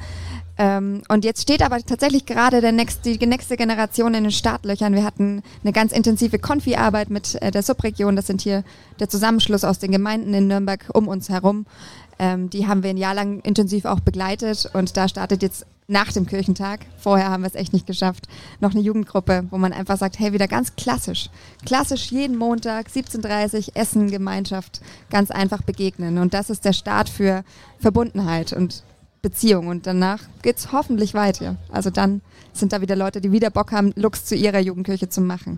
Ähm, 0.57 1.03
und 1.07 1.23
jetzt 1.23 1.41
steht 1.41 1.61
aber 1.61 1.79
tatsächlich 1.79 2.25
gerade 2.25 2.59
der 2.59 2.73
nächste, 2.73 3.17
die 3.17 3.25
nächste 3.25 3.55
Generation 3.55 4.13
in 4.13 4.23
den 4.23 4.31
Startlöchern. 4.31 4.93
Wir 4.93 5.05
hatten 5.05 5.41
eine 5.63 5.71
ganz 5.71 5.93
intensive 5.93 6.37
Konfi-Arbeit 6.37 7.09
mit 7.09 7.41
äh, 7.41 7.49
der 7.51 7.63
Subregion. 7.63 8.17
Das 8.17 8.27
sind 8.27 8.41
hier 8.41 8.65
der 8.99 9.07
Zusammenschluss 9.07 9.63
aus 9.63 9.79
den 9.79 9.91
Gemeinden 9.91 10.33
in 10.33 10.47
Nürnberg 10.47 10.85
um 10.93 11.07
uns 11.07 11.29
herum. 11.29 11.65
Ähm, 12.19 12.49
die 12.49 12.67
haben 12.67 12.83
wir 12.83 12.89
ein 12.89 12.97
Jahr 12.97 13.13
lang 13.13 13.39
intensiv 13.39 13.85
auch 13.85 14.01
begleitet 14.01 14.69
und 14.73 14.97
da 14.97 15.07
startet 15.07 15.41
jetzt 15.41 15.65
nach 15.87 16.11
dem 16.13 16.27
Kirchentag, 16.27 16.81
vorher 16.97 17.31
haben 17.31 17.41
wir 17.41 17.47
es 17.47 17.55
echt 17.55 17.73
nicht 17.73 17.87
geschafft, 17.87 18.27
noch 18.59 18.71
eine 18.71 18.81
Jugendgruppe, 18.81 19.45
wo 19.49 19.57
man 19.57 19.73
einfach 19.73 19.97
sagt, 19.97 20.19
hey, 20.19 20.33
wieder 20.33 20.47
ganz 20.47 20.75
klassisch. 20.75 21.29
Klassisch 21.65 22.11
jeden 22.11 22.37
Montag, 22.37 22.89
17.30 22.89 23.75
Essen, 23.75 24.11
Gemeinschaft, 24.11 24.81
ganz 25.09 25.31
einfach 25.31 25.63
begegnen. 25.63 26.19
Und 26.19 26.35
das 26.35 26.51
ist 26.51 26.63
der 26.63 26.73
Start 26.73 27.09
für 27.09 27.43
Verbundenheit 27.79 28.53
und 28.53 28.83
Beziehung. 29.23 29.67
Und 29.67 29.87
danach 29.87 30.21
geht's 30.43 30.71
hoffentlich 30.71 31.15
weiter. 31.15 31.55
Also 31.71 31.89
dann 31.89 32.21
sind 32.53 32.71
da 32.71 32.81
wieder 32.81 32.95
Leute, 32.95 33.19
die 33.19 33.31
wieder 33.31 33.49
Bock 33.49 33.71
haben, 33.71 33.91
Lux 33.95 34.25
zu 34.25 34.35
ihrer 34.35 34.59
Jugendkirche 34.59 35.09
zu 35.09 35.21
machen. 35.21 35.57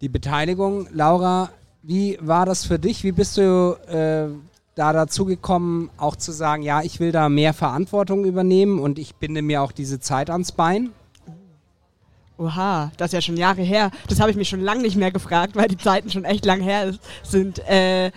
Die 0.00 0.08
Beteiligung, 0.08 0.88
Laura, 0.92 1.50
wie 1.82 2.18
war 2.20 2.46
das 2.46 2.64
für 2.64 2.78
dich? 2.78 3.04
Wie 3.04 3.12
bist 3.12 3.36
du 3.36 3.76
äh, 3.88 4.28
da 4.78 4.92
dazu 4.92 5.24
gekommen, 5.24 5.90
auch 5.96 6.14
zu 6.14 6.30
sagen, 6.30 6.62
ja, 6.62 6.82
ich 6.82 7.00
will 7.00 7.10
da 7.10 7.28
mehr 7.28 7.52
Verantwortung 7.52 8.24
übernehmen 8.24 8.78
und 8.78 8.98
ich 8.98 9.16
binde 9.16 9.42
mir 9.42 9.62
auch 9.62 9.72
diese 9.72 9.98
Zeit 9.98 10.30
ans 10.30 10.52
Bein? 10.52 10.90
Oha, 12.38 12.92
das 12.96 13.08
ist 13.08 13.14
ja 13.14 13.20
schon 13.20 13.36
Jahre 13.36 13.62
her. 13.62 13.90
Das 14.08 14.20
habe 14.20 14.30
ich 14.30 14.36
mich 14.36 14.48
schon 14.48 14.60
lange 14.60 14.82
nicht 14.82 14.96
mehr 14.96 15.10
gefragt, 15.10 15.56
weil 15.56 15.66
die 15.66 15.76
Zeiten 15.76 16.10
schon 16.10 16.24
echt 16.24 16.44
lang 16.44 16.60
her 16.60 16.94
sind. 17.24 17.58
Äh, 17.68 18.12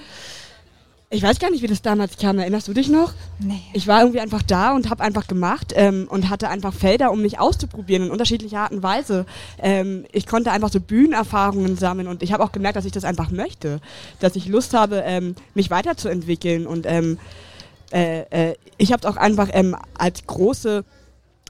ich 1.13 1.21
weiß 1.21 1.39
gar 1.39 1.51
nicht, 1.51 1.61
wie 1.61 1.67
das 1.67 1.81
damals 1.81 2.17
kam. 2.17 2.39
Erinnerst 2.39 2.69
du 2.69 2.73
dich 2.73 2.87
noch? 2.87 3.13
Nee. 3.39 3.61
Ich 3.73 3.85
war 3.85 3.99
irgendwie 3.99 4.21
einfach 4.21 4.41
da 4.41 4.73
und 4.73 4.89
habe 4.89 5.03
einfach 5.03 5.27
gemacht 5.27 5.73
ähm, 5.75 6.07
und 6.09 6.29
hatte 6.29 6.47
einfach 6.47 6.73
Felder, 6.73 7.11
um 7.11 7.21
mich 7.21 7.37
auszuprobieren 7.37 8.05
in 8.05 8.11
unterschiedlicher 8.11 8.59
Art 8.59 8.71
und 8.71 8.81
Weise. 8.81 9.25
Ähm, 9.59 10.05
ich 10.13 10.25
konnte 10.25 10.51
einfach 10.51 10.71
so 10.71 10.79
Bühnenerfahrungen 10.79 11.75
sammeln 11.75 12.07
und 12.07 12.23
ich 12.23 12.31
habe 12.31 12.43
auch 12.43 12.53
gemerkt, 12.53 12.77
dass 12.77 12.85
ich 12.85 12.93
das 12.93 13.03
einfach 13.03 13.29
möchte, 13.29 13.81
dass 14.21 14.37
ich 14.37 14.47
Lust 14.47 14.73
habe, 14.73 15.03
ähm, 15.05 15.35
mich 15.53 15.69
weiterzuentwickeln 15.69 16.65
und 16.65 16.85
ähm, 16.85 17.19
äh, 17.91 18.21
äh, 18.51 18.55
ich 18.77 18.93
habe 18.93 19.05
es 19.05 19.13
auch 19.13 19.17
einfach 19.17 19.49
ähm, 19.51 19.75
als 19.97 20.25
große 20.25 20.85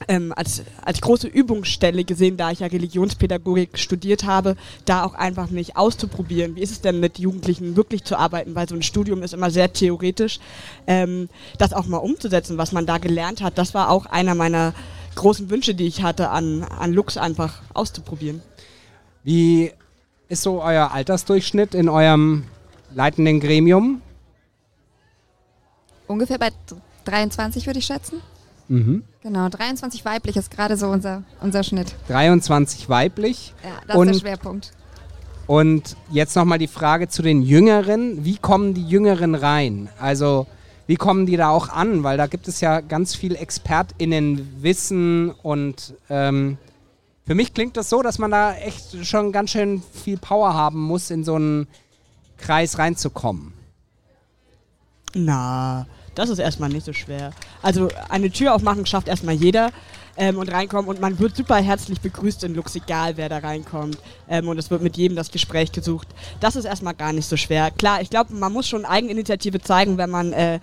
ähm, 0.07 0.33
als, 0.35 0.63
als 0.83 1.01
große 1.01 1.27
Übungsstelle 1.27 2.03
gesehen, 2.03 2.37
da 2.37 2.51
ich 2.51 2.59
ja 2.59 2.67
Religionspädagogik 2.67 3.77
studiert 3.77 4.23
habe, 4.23 4.55
da 4.85 5.03
auch 5.03 5.13
einfach 5.13 5.49
mich 5.49 5.77
auszuprobieren. 5.77 6.55
Wie 6.55 6.61
ist 6.61 6.71
es 6.71 6.81
denn 6.81 6.99
mit 6.99 7.19
Jugendlichen 7.19 7.75
wirklich 7.75 8.03
zu 8.03 8.17
arbeiten? 8.17 8.55
Weil 8.55 8.67
so 8.67 8.75
ein 8.75 8.83
Studium 8.83 9.23
ist 9.23 9.33
immer 9.33 9.51
sehr 9.51 9.71
theoretisch. 9.73 10.39
Ähm, 10.87 11.29
das 11.57 11.73
auch 11.73 11.85
mal 11.85 11.97
umzusetzen, 11.97 12.57
was 12.57 12.71
man 12.71 12.85
da 12.85 12.97
gelernt 12.97 13.41
hat, 13.41 13.57
das 13.57 13.73
war 13.73 13.89
auch 13.89 14.05
einer 14.05 14.35
meiner 14.35 14.73
großen 15.15 15.49
Wünsche, 15.49 15.75
die 15.75 15.87
ich 15.87 16.03
hatte, 16.03 16.29
an, 16.29 16.63
an 16.63 16.93
Lux 16.93 17.17
einfach 17.17 17.61
auszuprobieren. 17.73 18.41
Wie 19.23 19.71
ist 20.29 20.43
so 20.43 20.61
euer 20.61 20.91
Altersdurchschnitt 20.91 21.75
in 21.75 21.89
eurem 21.89 22.45
leitenden 22.93 23.39
Gremium? 23.39 24.01
Ungefähr 26.07 26.39
bei 26.39 26.51
23 27.05 27.67
würde 27.67 27.79
ich 27.79 27.85
schätzen. 27.85 28.21
Mhm. 28.71 29.03
Genau, 29.21 29.49
23 29.49 30.05
weiblich 30.05 30.37
ist 30.37 30.49
gerade 30.49 30.77
so 30.77 30.87
unser, 30.87 31.23
unser 31.41 31.61
Schnitt. 31.63 31.93
23 32.07 32.87
weiblich. 32.87 33.53
Ja, 33.63 33.69
das 33.85 33.97
Und- 33.97 34.07
ist 34.09 34.15
der 34.15 34.19
Schwerpunkt. 34.29 34.71
Und 35.45 35.97
jetzt 36.09 36.35
nochmal 36.37 36.57
die 36.59 36.67
Frage 36.69 37.09
zu 37.09 37.21
den 37.21 37.41
Jüngeren. 37.41 38.23
Wie 38.23 38.37
kommen 38.37 38.73
die 38.73 38.87
Jüngeren 38.87 39.35
rein? 39.35 39.89
Also 39.99 40.47
wie 40.87 40.95
kommen 40.95 41.25
die 41.25 41.35
da 41.35 41.49
auch 41.49 41.67
an? 41.67 42.03
Weil 42.03 42.15
da 42.17 42.27
gibt 42.27 42.47
es 42.47 42.61
ja 42.61 42.79
ganz 42.79 43.13
viel 43.15 43.35
ExpertInnenwissen 43.35 45.31
und 45.43 45.93
ähm, 46.09 46.57
für 47.25 47.35
mich 47.35 47.53
klingt 47.53 47.75
das 47.75 47.89
so, 47.89 48.01
dass 48.01 48.17
man 48.19 48.31
da 48.31 48.53
echt 48.55 49.05
schon 49.05 49.33
ganz 49.33 49.49
schön 49.51 49.83
viel 49.93 50.17
Power 50.17 50.53
haben 50.53 50.79
muss, 50.81 51.11
in 51.11 51.25
so 51.25 51.35
einen 51.35 51.67
Kreis 52.37 52.77
reinzukommen. 52.77 53.51
Na, 55.13 55.85
das 56.15 56.29
ist 56.29 56.39
erstmal 56.39 56.69
nicht 56.69 56.85
so 56.85 56.93
schwer. 56.93 57.31
Also 57.61 57.89
eine 58.09 58.31
Tür 58.31 58.53
aufmachen 58.53 58.85
schafft 58.85 59.07
erstmal 59.07 59.35
jeder 59.35 59.71
ähm, 60.17 60.37
und 60.37 60.51
reinkommen 60.51 60.89
und 60.89 60.99
man 60.99 61.19
wird 61.19 61.35
super 61.35 61.57
herzlich 61.57 62.01
begrüßt 62.01 62.43
in 62.43 62.55
Lux, 62.55 62.75
egal 62.75 63.17
wer 63.17 63.29
da 63.29 63.37
reinkommt. 63.37 63.97
Ähm, 64.29 64.47
und 64.47 64.57
es 64.57 64.69
wird 64.69 64.81
mit 64.81 64.97
jedem 64.97 65.15
das 65.15 65.31
Gespräch 65.31 65.71
gesucht. 65.71 66.07
Das 66.39 66.55
ist 66.55 66.65
erstmal 66.65 66.93
gar 66.93 67.13
nicht 67.13 67.27
so 67.27 67.37
schwer. 67.37 67.71
Klar, 67.71 68.01
ich 68.01 68.09
glaube, 68.09 68.33
man 68.33 68.51
muss 68.51 68.67
schon 68.67 68.85
Eigeninitiative 68.85 69.61
zeigen, 69.61 69.97
wenn 69.97 70.09
man 70.09 70.33
äh, 70.33 70.59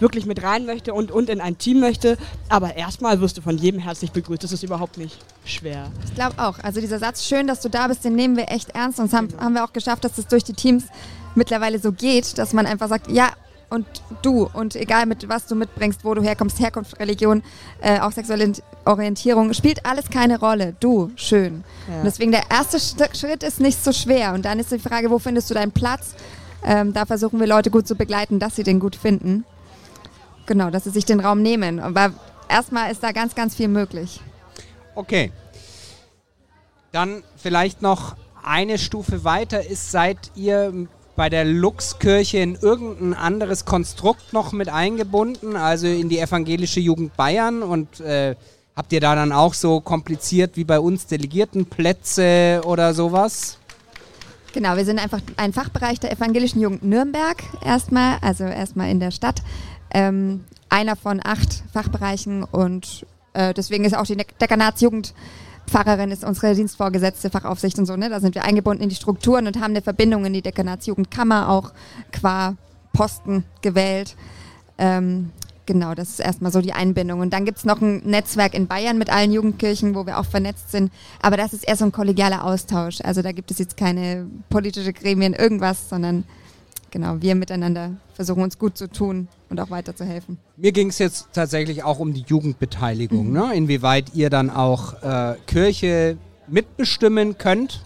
wirklich 0.00 0.26
mit 0.26 0.42
rein 0.42 0.66
möchte 0.66 0.94
und, 0.94 1.10
und 1.12 1.28
in 1.28 1.40
ein 1.40 1.58
Team 1.58 1.80
möchte. 1.80 2.16
Aber 2.48 2.74
erstmal 2.74 3.20
wirst 3.20 3.36
du 3.36 3.42
von 3.42 3.58
jedem 3.58 3.80
herzlich 3.80 4.10
begrüßt. 4.10 4.42
Das 4.42 4.52
ist 4.52 4.62
überhaupt 4.62 4.98
nicht 4.98 5.18
schwer. 5.44 5.90
Ich 6.04 6.14
glaube 6.14 6.34
auch. 6.38 6.58
Also 6.60 6.80
dieser 6.80 6.98
Satz, 6.98 7.24
schön, 7.24 7.46
dass 7.46 7.60
du 7.60 7.68
da 7.68 7.86
bist, 7.86 8.04
den 8.04 8.14
nehmen 8.14 8.36
wir 8.36 8.50
echt 8.50 8.70
ernst. 8.70 8.98
Und 8.98 9.12
haben, 9.12 9.28
genau. 9.28 9.42
haben 9.42 9.54
wir 9.54 9.64
auch 9.64 9.72
geschafft, 9.72 10.04
dass 10.04 10.14
das 10.14 10.26
durch 10.26 10.44
die 10.44 10.54
Teams 10.54 10.84
mittlerweile 11.34 11.78
so 11.78 11.92
geht, 11.92 12.38
dass 12.38 12.52
man 12.52 12.66
einfach 12.66 12.88
sagt, 12.88 13.10
ja, 13.10 13.30
und 13.70 13.86
du 14.22 14.48
und 14.52 14.76
egal 14.76 15.06
mit 15.06 15.28
was 15.28 15.46
du 15.46 15.54
mitbringst, 15.54 16.04
wo 16.04 16.14
du 16.14 16.22
herkommst, 16.22 16.60
Herkunft, 16.60 16.98
Religion, 16.98 17.42
äh, 17.80 18.00
auch 18.00 18.12
sexuelle 18.12 18.52
Orientierung, 18.84 19.54
spielt 19.54 19.86
alles 19.86 20.10
keine 20.10 20.38
Rolle. 20.38 20.74
Du, 20.80 21.10
schön. 21.16 21.64
Ja. 21.88 21.98
Und 21.98 22.04
deswegen 22.04 22.32
der 22.32 22.50
erste 22.50 22.78
Schritt 22.80 23.42
ist 23.42 23.60
nicht 23.60 23.82
so 23.82 23.92
schwer 23.92 24.34
und 24.34 24.44
dann 24.44 24.58
ist 24.58 24.72
die 24.72 24.78
Frage, 24.78 25.10
wo 25.10 25.18
findest 25.18 25.48
du 25.50 25.54
deinen 25.54 25.72
Platz? 25.72 26.14
Ähm, 26.64 26.92
da 26.92 27.06
versuchen 27.06 27.40
wir 27.40 27.46
Leute 27.46 27.70
gut 27.70 27.86
zu 27.86 27.94
begleiten, 27.94 28.38
dass 28.38 28.56
sie 28.56 28.64
den 28.64 28.80
gut 28.80 28.96
finden. 28.96 29.44
Genau, 30.46 30.70
dass 30.70 30.84
sie 30.84 30.90
sich 30.90 31.04
den 31.04 31.20
Raum 31.20 31.42
nehmen. 31.42 31.78
Aber 31.78 32.12
erstmal 32.48 32.90
ist 32.90 33.02
da 33.02 33.12
ganz, 33.12 33.34
ganz 33.34 33.54
viel 33.54 33.68
möglich. 33.68 34.20
Okay. 34.94 35.32
Dann 36.92 37.22
vielleicht 37.36 37.82
noch 37.82 38.16
eine 38.42 38.78
Stufe 38.78 39.24
weiter 39.24 39.64
ist, 39.64 39.90
seid 39.90 40.18
ihr 40.34 40.88
bei 41.20 41.28
der 41.28 41.44
Luxkirche 41.44 42.38
in 42.38 42.54
irgendein 42.54 43.12
anderes 43.12 43.66
Konstrukt 43.66 44.32
noch 44.32 44.52
mit 44.52 44.70
eingebunden, 44.70 45.54
also 45.54 45.86
in 45.86 46.08
die 46.08 46.18
evangelische 46.18 46.80
Jugend 46.80 47.14
Bayern 47.14 47.62
und 47.62 48.00
äh, 48.00 48.36
habt 48.74 48.90
ihr 48.90 49.00
da 49.02 49.14
dann 49.14 49.30
auch 49.30 49.52
so 49.52 49.82
kompliziert 49.82 50.52
wie 50.56 50.64
bei 50.64 50.80
uns 50.80 51.08
Delegiertenplätze 51.08 52.62
oder 52.64 52.94
sowas? 52.94 53.58
Genau, 54.54 54.78
wir 54.78 54.86
sind 54.86 54.98
einfach 54.98 55.20
ein 55.36 55.52
Fachbereich 55.52 56.00
der 56.00 56.10
evangelischen 56.10 56.62
Jugend 56.62 56.84
Nürnberg 56.84 57.36
erstmal, 57.62 58.16
also 58.22 58.44
erstmal 58.44 58.88
in 58.88 58.98
der 58.98 59.10
Stadt. 59.10 59.42
Ähm, 59.90 60.44
einer 60.70 60.96
von 60.96 61.20
acht 61.22 61.64
Fachbereichen 61.74 62.44
und 62.44 63.04
äh, 63.34 63.52
deswegen 63.52 63.84
ist 63.84 63.94
auch 63.94 64.06
die 64.06 64.16
Dekanatsjugend 64.16 65.12
Pfarrerin 65.70 66.10
ist 66.10 66.24
unsere 66.24 66.54
Dienstvorgesetzte, 66.54 67.30
Fachaufsicht 67.30 67.78
und 67.78 67.86
so, 67.86 67.96
ne? 67.96 68.10
Da 68.10 68.18
sind 68.18 68.34
wir 68.34 68.44
eingebunden 68.44 68.82
in 68.82 68.88
die 68.88 68.96
Strukturen 68.96 69.46
und 69.46 69.60
haben 69.60 69.70
eine 69.70 69.82
Verbindung 69.82 70.24
in 70.24 70.32
die 70.32 70.42
Dekanatsjugendkammer 70.42 71.48
auch 71.48 71.72
qua 72.10 72.56
Posten 72.92 73.44
gewählt. 73.62 74.16
Ähm, 74.78 75.30
genau, 75.66 75.94
das 75.94 76.10
ist 76.10 76.20
erstmal 76.20 76.50
so 76.50 76.60
die 76.60 76.72
Einbindung. 76.72 77.20
Und 77.20 77.32
dann 77.32 77.44
gibt 77.44 77.58
es 77.58 77.64
noch 77.64 77.80
ein 77.80 77.98
Netzwerk 77.98 78.54
in 78.54 78.66
Bayern 78.66 78.98
mit 78.98 79.10
allen 79.10 79.30
Jugendkirchen, 79.30 79.94
wo 79.94 80.06
wir 80.06 80.18
auch 80.18 80.24
vernetzt 80.24 80.72
sind. 80.72 80.92
Aber 81.22 81.36
das 81.36 81.52
ist 81.52 81.68
eher 81.68 81.76
so 81.76 81.84
ein 81.84 81.92
kollegialer 81.92 82.44
Austausch. 82.44 82.98
Also 83.04 83.22
da 83.22 83.30
gibt 83.30 83.52
es 83.52 83.58
jetzt 83.58 83.76
keine 83.76 84.26
politische 84.48 84.92
Gremien, 84.92 85.34
irgendwas, 85.34 85.88
sondern 85.88 86.24
genau, 86.90 87.16
wir 87.20 87.34
miteinander 87.34 87.92
versuchen 88.14 88.42
uns 88.42 88.58
gut 88.58 88.76
zu 88.76 88.88
tun 88.88 89.28
und 89.48 89.60
auch 89.60 89.70
weiterzuhelfen. 89.70 90.38
Mir 90.56 90.72
ging 90.72 90.88
es 90.88 90.98
jetzt 90.98 91.28
tatsächlich 91.32 91.82
auch 91.84 91.98
um 91.98 92.12
die 92.12 92.24
Jugendbeteiligung, 92.26 93.28
mhm. 93.28 93.32
ne? 93.32 93.54
inwieweit 93.54 94.14
ihr 94.14 94.30
dann 94.30 94.50
auch 94.50 95.02
äh, 95.02 95.36
Kirche 95.46 96.16
mitbestimmen 96.48 97.38
könnt. 97.38 97.82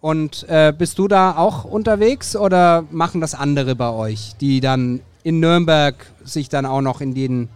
Und 0.00 0.44
äh, 0.50 0.72
bist 0.76 0.98
du 0.98 1.08
da 1.08 1.34
auch 1.36 1.64
unterwegs 1.64 2.36
oder 2.36 2.84
machen 2.90 3.22
das 3.22 3.34
andere 3.34 3.74
bei 3.74 3.88
euch, 3.88 4.34
die 4.38 4.60
dann 4.60 5.00
in 5.22 5.40
Nürnberg 5.40 5.94
sich 6.22 6.50
dann 6.50 6.66
auch 6.66 6.82
noch 6.82 7.00
in 7.00 7.14
den 7.14 7.48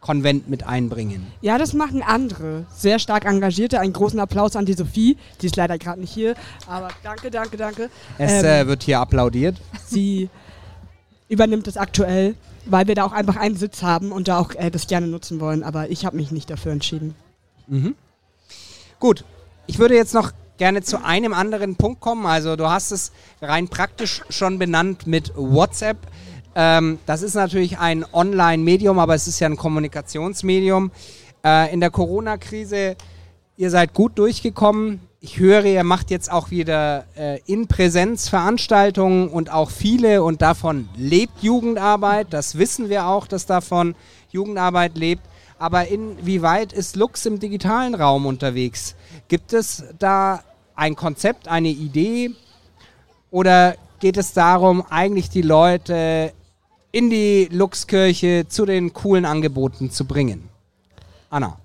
Konvent 0.00 0.48
mit 0.48 0.66
einbringen? 0.66 1.26
Ja, 1.40 1.58
das 1.58 1.72
machen 1.72 2.02
andere. 2.02 2.66
Sehr 2.74 2.98
stark 2.98 3.24
Engagierte. 3.24 3.80
Einen 3.80 3.92
großen 3.92 4.18
Applaus 4.20 4.56
an 4.56 4.64
die 4.64 4.74
Sophie. 4.74 5.16
Die 5.40 5.46
ist 5.46 5.56
leider 5.56 5.76
gerade 5.78 6.00
nicht 6.00 6.12
hier. 6.12 6.34
Aber 6.66 6.88
danke, 7.02 7.30
danke, 7.30 7.56
danke. 7.56 7.90
Es 8.16 8.32
ähm, 8.32 8.44
äh, 8.44 8.66
wird 8.66 8.84
hier 8.84 9.00
applaudiert. 9.00 9.56
Sie 9.86 10.30
übernimmt 11.28 11.66
es 11.66 11.76
aktuell, 11.76 12.36
weil 12.64 12.86
wir 12.86 12.94
da 12.94 13.04
auch 13.04 13.12
einfach 13.12 13.36
einen 13.36 13.56
Sitz 13.56 13.82
haben 13.82 14.12
und 14.12 14.28
da 14.28 14.38
auch 14.38 14.54
äh, 14.54 14.70
das 14.70 14.86
gerne 14.86 15.08
nutzen 15.08 15.40
wollen. 15.40 15.62
Aber 15.62 15.90
ich 15.90 16.06
habe 16.06 16.16
mich 16.16 16.30
nicht 16.30 16.48
dafür 16.48 16.72
entschieden. 16.72 17.14
Mhm. 17.66 17.94
Gut, 19.00 19.24
ich 19.66 19.78
würde 19.78 19.94
jetzt 19.94 20.14
noch 20.14 20.32
gerne 20.58 20.82
zu 20.82 21.02
einem 21.04 21.32
anderen 21.32 21.76
Punkt 21.76 22.00
kommen. 22.00 22.26
Also 22.26 22.56
du 22.56 22.68
hast 22.68 22.90
es 22.90 23.12
rein 23.40 23.68
praktisch 23.68 24.22
schon 24.28 24.58
benannt 24.58 25.06
mit 25.06 25.32
WhatsApp. 25.36 25.98
Ähm, 26.58 26.98
das 27.06 27.22
ist 27.22 27.34
natürlich 27.34 27.78
ein 27.78 28.04
Online-Medium, 28.12 28.98
aber 28.98 29.14
es 29.14 29.28
ist 29.28 29.38
ja 29.38 29.46
ein 29.46 29.56
Kommunikationsmedium. 29.56 30.90
Äh, 31.44 31.72
in 31.72 31.78
der 31.78 31.90
Corona-Krise, 31.90 32.96
ihr 33.56 33.70
seid 33.70 33.94
gut 33.94 34.18
durchgekommen. 34.18 34.98
Ich 35.20 35.38
höre, 35.38 35.64
ihr 35.66 35.84
macht 35.84 36.10
jetzt 36.10 36.32
auch 36.32 36.50
wieder 36.50 37.04
äh, 37.16 37.38
in 37.46 37.68
Präsenz 37.68 38.28
Veranstaltungen 38.28 39.28
und 39.28 39.52
auch 39.52 39.70
viele 39.70 40.24
und 40.24 40.42
davon 40.42 40.88
lebt 40.96 41.42
Jugendarbeit. 41.42 42.26
Das 42.30 42.58
wissen 42.58 42.88
wir 42.88 43.06
auch, 43.06 43.28
dass 43.28 43.46
davon 43.46 43.94
Jugendarbeit 44.32 44.98
lebt. 44.98 45.22
Aber 45.60 45.86
inwieweit 45.86 46.72
ist 46.72 46.96
Lux 46.96 47.24
im 47.24 47.38
digitalen 47.38 47.94
Raum 47.94 48.26
unterwegs? 48.26 48.96
Gibt 49.28 49.52
es 49.52 49.84
da 50.00 50.42
ein 50.74 50.96
Konzept, 50.96 51.46
eine 51.46 51.68
Idee? 51.68 52.32
Oder 53.30 53.76
geht 54.00 54.16
es 54.16 54.32
darum, 54.32 54.84
eigentlich 54.88 55.30
die 55.30 55.42
Leute 55.42 56.32
in 56.92 57.10
die 57.10 57.48
Luxkirche 57.50 58.46
zu 58.48 58.64
den 58.64 58.92
coolen 58.92 59.24
Angeboten 59.24 59.90
zu 59.90 60.04
bringen. 60.04 60.48
Anna. 61.30 61.58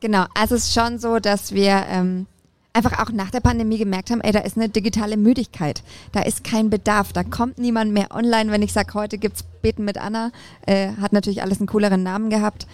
Genau, 0.00 0.26
also 0.34 0.54
es 0.56 0.64
ist 0.64 0.74
schon 0.74 0.98
so, 0.98 1.18
dass 1.18 1.52
wir 1.52 1.84
ähm, 1.88 2.26
einfach 2.72 2.98
auch 3.00 3.10
nach 3.10 3.30
der 3.30 3.40
Pandemie 3.40 3.78
gemerkt 3.78 4.10
haben, 4.10 4.20
ey, 4.20 4.32
da 4.32 4.40
ist 4.40 4.56
eine 4.56 4.68
digitale 4.68 5.16
Müdigkeit. 5.16 5.82
Da 6.12 6.22
ist 6.22 6.44
kein 6.44 6.68
Bedarf. 6.68 7.12
Da 7.12 7.24
kommt 7.24 7.58
niemand 7.58 7.92
mehr 7.92 8.08
online. 8.14 8.50
Wenn 8.50 8.62
ich 8.62 8.72
sage, 8.72 8.92
heute 8.94 9.16
gibt's 9.18 9.44
Beten 9.62 9.84
mit 9.84 9.96
Anna, 9.96 10.30
äh, 10.66 10.90
hat 11.00 11.12
natürlich 11.12 11.42
alles 11.42 11.58
einen 11.58 11.68
cooleren 11.68 12.02
Namen 12.02 12.28
gehabt. 12.28 12.66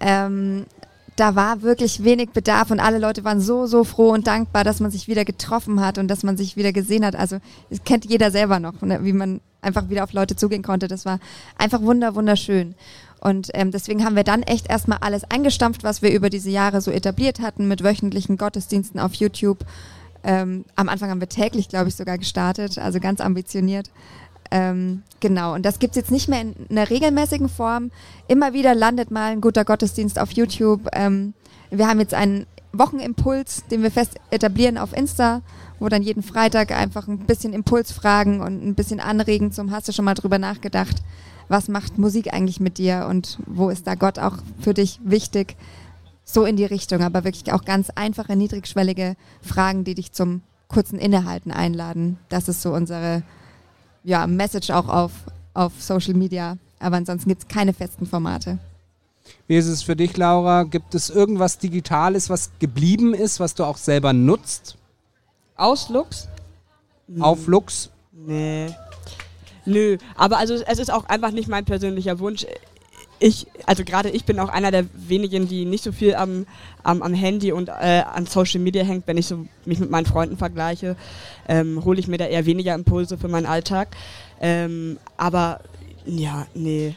Ähm, 0.00 0.64
da 1.16 1.36
war 1.36 1.60
wirklich 1.60 2.02
wenig 2.02 2.30
Bedarf 2.30 2.70
und 2.70 2.80
alle 2.80 2.98
Leute 2.98 3.24
waren 3.24 3.40
so, 3.40 3.66
so 3.66 3.84
froh 3.84 4.10
und 4.10 4.26
dankbar, 4.26 4.64
dass 4.64 4.80
man 4.80 4.90
sich 4.90 5.08
wieder 5.08 5.26
getroffen 5.26 5.80
hat 5.80 5.98
und 5.98 6.08
dass 6.08 6.22
man 6.22 6.38
sich 6.38 6.56
wieder 6.56 6.72
gesehen 6.72 7.04
hat. 7.04 7.14
Also, 7.14 7.38
das 7.68 7.84
kennt 7.84 8.06
jeder 8.06 8.30
selber 8.30 8.60
noch, 8.60 8.80
ne, 8.80 9.04
wie 9.04 9.12
man 9.12 9.40
einfach 9.62 9.88
wieder 9.88 10.04
auf 10.04 10.12
Leute 10.12 10.36
zugehen 10.36 10.62
konnte. 10.62 10.88
Das 10.88 11.06
war 11.06 11.18
einfach 11.56 11.80
wunder, 11.80 12.14
wunderschön. 12.14 12.74
Und 13.20 13.50
ähm, 13.54 13.70
deswegen 13.70 14.04
haben 14.04 14.16
wir 14.16 14.24
dann 14.24 14.42
echt 14.42 14.68
erstmal 14.68 14.98
alles 14.98 15.22
eingestampft, 15.24 15.84
was 15.84 16.02
wir 16.02 16.12
über 16.12 16.28
diese 16.28 16.50
Jahre 16.50 16.80
so 16.80 16.90
etabliert 16.90 17.40
hatten, 17.40 17.68
mit 17.68 17.84
wöchentlichen 17.84 18.36
Gottesdiensten 18.36 18.98
auf 18.98 19.14
YouTube. 19.14 19.64
Ähm, 20.24 20.64
am 20.74 20.88
Anfang 20.88 21.08
haben 21.08 21.20
wir 21.20 21.28
täglich, 21.28 21.68
glaube 21.68 21.88
ich, 21.88 21.94
sogar 21.94 22.18
gestartet, 22.18 22.78
also 22.78 22.98
ganz 22.98 23.20
ambitioniert. 23.20 23.90
Ähm, 24.50 25.02
genau, 25.20 25.54
und 25.54 25.64
das 25.64 25.78
gibt 25.78 25.92
es 25.92 25.96
jetzt 25.96 26.10
nicht 26.10 26.28
mehr 26.28 26.40
in 26.42 26.54
einer 26.68 26.90
regelmäßigen 26.90 27.48
Form. 27.48 27.90
Immer 28.28 28.52
wieder 28.52 28.74
landet 28.74 29.10
mal 29.10 29.32
ein 29.32 29.40
guter 29.40 29.64
Gottesdienst 29.64 30.18
auf 30.18 30.32
YouTube. 30.32 30.88
Ähm, 30.92 31.32
wir 31.70 31.88
haben 31.88 32.00
jetzt 32.00 32.12
einen 32.12 32.46
Wochenimpuls, 32.72 33.64
den 33.70 33.82
wir 33.82 33.90
fest 33.90 34.16
etablieren 34.30 34.78
auf 34.78 34.96
Insta 34.96 35.42
wo 35.82 35.88
dann 35.88 36.02
jeden 36.02 36.22
Freitag 36.22 36.70
einfach 36.70 37.08
ein 37.08 37.18
bisschen 37.18 37.52
Impuls 37.52 37.90
fragen 37.90 38.40
und 38.40 38.64
ein 38.64 38.76
bisschen 38.76 39.00
anregen 39.00 39.50
zum, 39.50 39.72
hast 39.72 39.88
du 39.88 39.92
schon 39.92 40.04
mal 40.04 40.14
drüber 40.14 40.38
nachgedacht, 40.38 41.02
was 41.48 41.66
macht 41.66 41.98
Musik 41.98 42.32
eigentlich 42.32 42.60
mit 42.60 42.78
dir 42.78 43.08
und 43.10 43.38
wo 43.46 43.68
ist 43.68 43.88
da 43.88 43.96
Gott 43.96 44.20
auch 44.20 44.36
für 44.60 44.74
dich 44.74 45.00
wichtig? 45.02 45.56
So 46.24 46.44
in 46.44 46.56
die 46.56 46.64
Richtung, 46.64 47.02
aber 47.02 47.24
wirklich 47.24 47.52
auch 47.52 47.64
ganz 47.64 47.90
einfache, 47.90 48.36
niedrigschwellige 48.36 49.16
Fragen, 49.42 49.82
die 49.82 49.96
dich 49.96 50.12
zum 50.12 50.42
kurzen 50.68 51.00
Innehalten 51.00 51.50
einladen. 51.50 52.16
Das 52.28 52.48
ist 52.48 52.62
so 52.62 52.72
unsere 52.72 53.24
ja, 54.04 54.28
Message 54.28 54.70
auch 54.70 54.88
auf, 54.88 55.10
auf 55.52 55.72
Social 55.82 56.14
Media. 56.14 56.58
Aber 56.78 56.96
ansonsten 56.96 57.28
gibt 57.28 57.42
es 57.42 57.48
keine 57.48 57.72
festen 57.72 58.06
Formate. 58.06 58.60
Wie 59.46 59.56
ist 59.56 59.66
es 59.66 59.82
für 59.82 59.96
dich, 59.96 60.16
Laura? 60.16 60.64
Gibt 60.64 60.94
es 60.94 61.10
irgendwas 61.10 61.58
Digitales, 61.58 62.30
was 62.30 62.50
geblieben 62.58 63.14
ist, 63.14 63.40
was 63.40 63.54
du 63.54 63.64
auch 63.64 63.76
selber 63.76 64.12
nutzt? 64.12 64.76
Aus 65.56 65.88
Lux? 65.88 66.28
Auf 67.20 67.46
Lux? 67.46 67.90
Nee. 68.12 68.68
Nö, 69.64 69.98
aber 70.16 70.38
also 70.38 70.54
es 70.54 70.78
ist 70.78 70.92
auch 70.92 71.04
einfach 71.06 71.30
nicht 71.30 71.48
mein 71.48 71.64
persönlicher 71.64 72.18
Wunsch. 72.18 72.46
ich, 73.20 73.46
also 73.66 73.84
gerade 73.84 74.10
ich 74.10 74.24
bin 74.24 74.40
auch 74.40 74.48
einer 74.48 74.70
der 74.72 74.86
wenigen, 74.94 75.46
die 75.46 75.64
nicht 75.64 75.84
so 75.84 75.92
viel 75.92 76.14
am, 76.16 76.46
am, 76.82 77.02
am 77.02 77.14
Handy 77.14 77.52
und 77.52 77.68
äh, 77.68 78.02
an 78.12 78.26
Social 78.26 78.60
Media 78.60 78.82
hängt. 78.82 79.06
Wenn 79.06 79.16
ich 79.16 79.26
so 79.26 79.46
mich 79.64 79.78
mit 79.78 79.90
meinen 79.90 80.06
Freunden 80.06 80.36
vergleiche, 80.36 80.96
ähm, 81.48 81.84
hole 81.84 82.00
ich 82.00 82.08
mir 82.08 82.18
da 82.18 82.26
eher 82.26 82.46
weniger 82.46 82.74
Impulse 82.74 83.18
für 83.18 83.28
meinen 83.28 83.46
Alltag. 83.46 83.96
Ähm, 84.40 84.98
aber 85.16 85.60
ja, 86.04 86.46
nee. 86.54 86.94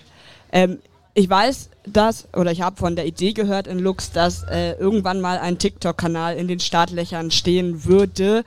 Ähm, 0.52 0.80
ich 1.16 1.30
weiß, 1.30 1.70
dass, 1.88 2.28
oder 2.34 2.52
ich 2.52 2.62
habe 2.62 2.76
von 2.76 2.96
der 2.96 3.08
Idee 3.08 3.32
gehört 3.32 3.68
in 3.68 3.80
Lux, 3.80 4.12
dass 4.12 4.44
äh, 4.44 4.74
irgendwann 4.74 5.22
mal 5.22 5.40
ein 5.40 5.58
TikTok-Kanal 5.58 6.36
in 6.36 6.48
den 6.48 6.60
Startlöchern 6.60 7.32
stehen 7.32 7.86
würde. 7.86 8.44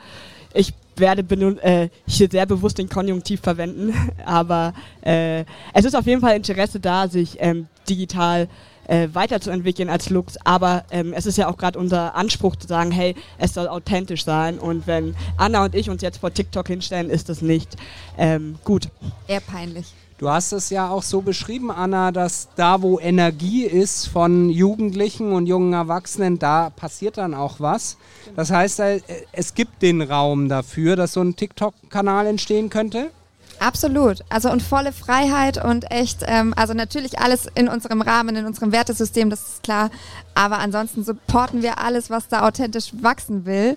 Ich 0.52 0.74
werde 0.96 1.22
äh, 1.62 1.88
hier 2.06 2.28
sehr 2.30 2.44
bewusst 2.44 2.76
den 2.76 2.90
Konjunktiv 2.90 3.40
verwenden, 3.40 3.94
aber 4.26 4.74
äh, 5.00 5.44
es 5.72 5.86
ist 5.86 5.96
auf 5.96 6.06
jeden 6.06 6.20
Fall 6.20 6.36
Interesse 6.36 6.78
da, 6.78 7.08
sich 7.08 7.38
ähm, 7.40 7.68
digital 7.88 8.48
äh, 8.86 9.08
weiterzuentwickeln 9.12 9.88
als 9.88 10.10
Lux, 10.10 10.36
aber 10.44 10.84
ähm, 10.90 11.14
es 11.14 11.24
ist 11.24 11.38
ja 11.38 11.48
auch 11.48 11.56
gerade 11.56 11.78
unser 11.78 12.14
Anspruch 12.16 12.56
zu 12.56 12.68
sagen, 12.68 12.90
hey, 12.90 13.14
es 13.38 13.54
soll 13.54 13.68
authentisch 13.68 14.24
sein 14.24 14.58
und 14.58 14.86
wenn 14.86 15.14
Anna 15.38 15.64
und 15.64 15.74
ich 15.74 15.88
uns 15.88 16.02
jetzt 16.02 16.18
vor 16.18 16.34
TikTok 16.34 16.66
hinstellen, 16.66 17.08
ist 17.08 17.30
das 17.30 17.40
nicht 17.40 17.76
ähm, 18.18 18.58
gut. 18.64 18.88
Eher 19.26 19.40
peinlich. 19.40 19.94
Du 20.18 20.28
hast 20.28 20.50
es 20.50 20.70
ja 20.70 20.90
auch 20.90 21.04
so 21.04 21.20
beschrieben, 21.20 21.70
Anna, 21.70 22.10
dass 22.10 22.48
da, 22.56 22.82
wo 22.82 22.98
Energie 22.98 23.64
ist 23.64 24.08
von 24.08 24.50
Jugendlichen 24.50 25.32
und 25.32 25.46
jungen 25.46 25.72
Erwachsenen, 25.72 26.40
da 26.40 26.70
passiert 26.70 27.18
dann 27.18 27.34
auch 27.34 27.60
was. 27.60 27.96
Das 28.34 28.50
heißt, 28.50 28.80
äh, 28.80 29.00
es 29.30 29.54
gibt 29.54 29.80
den 29.80 30.02
Raum 30.02 30.48
dafür, 30.48 30.96
dass 30.96 31.12
so 31.12 31.20
ein 31.20 31.36
TikTok-Kanal 31.36 32.26
entstehen 32.26 32.68
könnte? 32.68 33.12
Absolut. 33.60 34.24
Also 34.28 34.50
und 34.50 34.60
volle 34.60 34.92
Freiheit 34.92 35.64
und 35.64 35.88
echt, 35.92 36.24
ähm, 36.26 36.52
also 36.56 36.74
natürlich 36.74 37.20
alles 37.20 37.46
in 37.54 37.68
unserem 37.68 38.02
Rahmen, 38.02 38.34
in 38.34 38.44
unserem 38.44 38.72
Wertesystem, 38.72 39.30
das 39.30 39.40
ist 39.48 39.62
klar. 39.62 39.88
Aber 40.34 40.58
ansonsten 40.58 41.04
supporten 41.04 41.62
wir 41.62 41.78
alles, 41.78 42.10
was 42.10 42.26
da 42.26 42.44
authentisch 42.44 42.90
wachsen 43.00 43.46
will. 43.46 43.76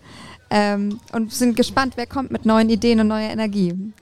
Ähm, 0.50 1.00
und 1.14 1.32
sind 1.32 1.56
gespannt, 1.56 1.94
wer 1.98 2.08
kommt 2.08 2.32
mit 2.32 2.46
neuen 2.46 2.70
Ideen 2.70 3.00
und 3.00 3.08
neuer 3.08 3.30
Energie. 3.30 3.94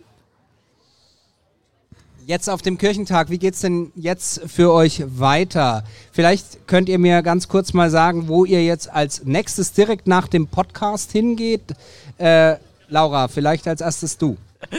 Jetzt 2.30 2.48
auf 2.48 2.62
dem 2.62 2.78
Kirchentag, 2.78 3.32
wie 3.32 3.40
geht 3.40 3.56
es 3.56 3.62
denn 3.62 3.92
jetzt 3.96 4.42
für 4.46 4.72
euch 4.72 5.02
weiter? 5.18 5.84
Vielleicht 6.12 6.68
könnt 6.68 6.88
ihr 6.88 7.00
mir 7.00 7.24
ganz 7.24 7.48
kurz 7.48 7.74
mal 7.74 7.90
sagen, 7.90 8.28
wo 8.28 8.46
ihr 8.46 8.64
jetzt 8.64 8.88
als 8.88 9.24
nächstes 9.26 9.74
direkt 9.74 10.06
nach 10.06 10.28
dem 10.28 10.46
Podcast 10.46 11.12
hingeht. 11.12 11.74
Äh, 12.20 12.58
Laura, 12.88 13.30
vielleicht 13.30 13.68
als 13.68 13.82
erstes 13.82 14.20
du. 14.20 14.38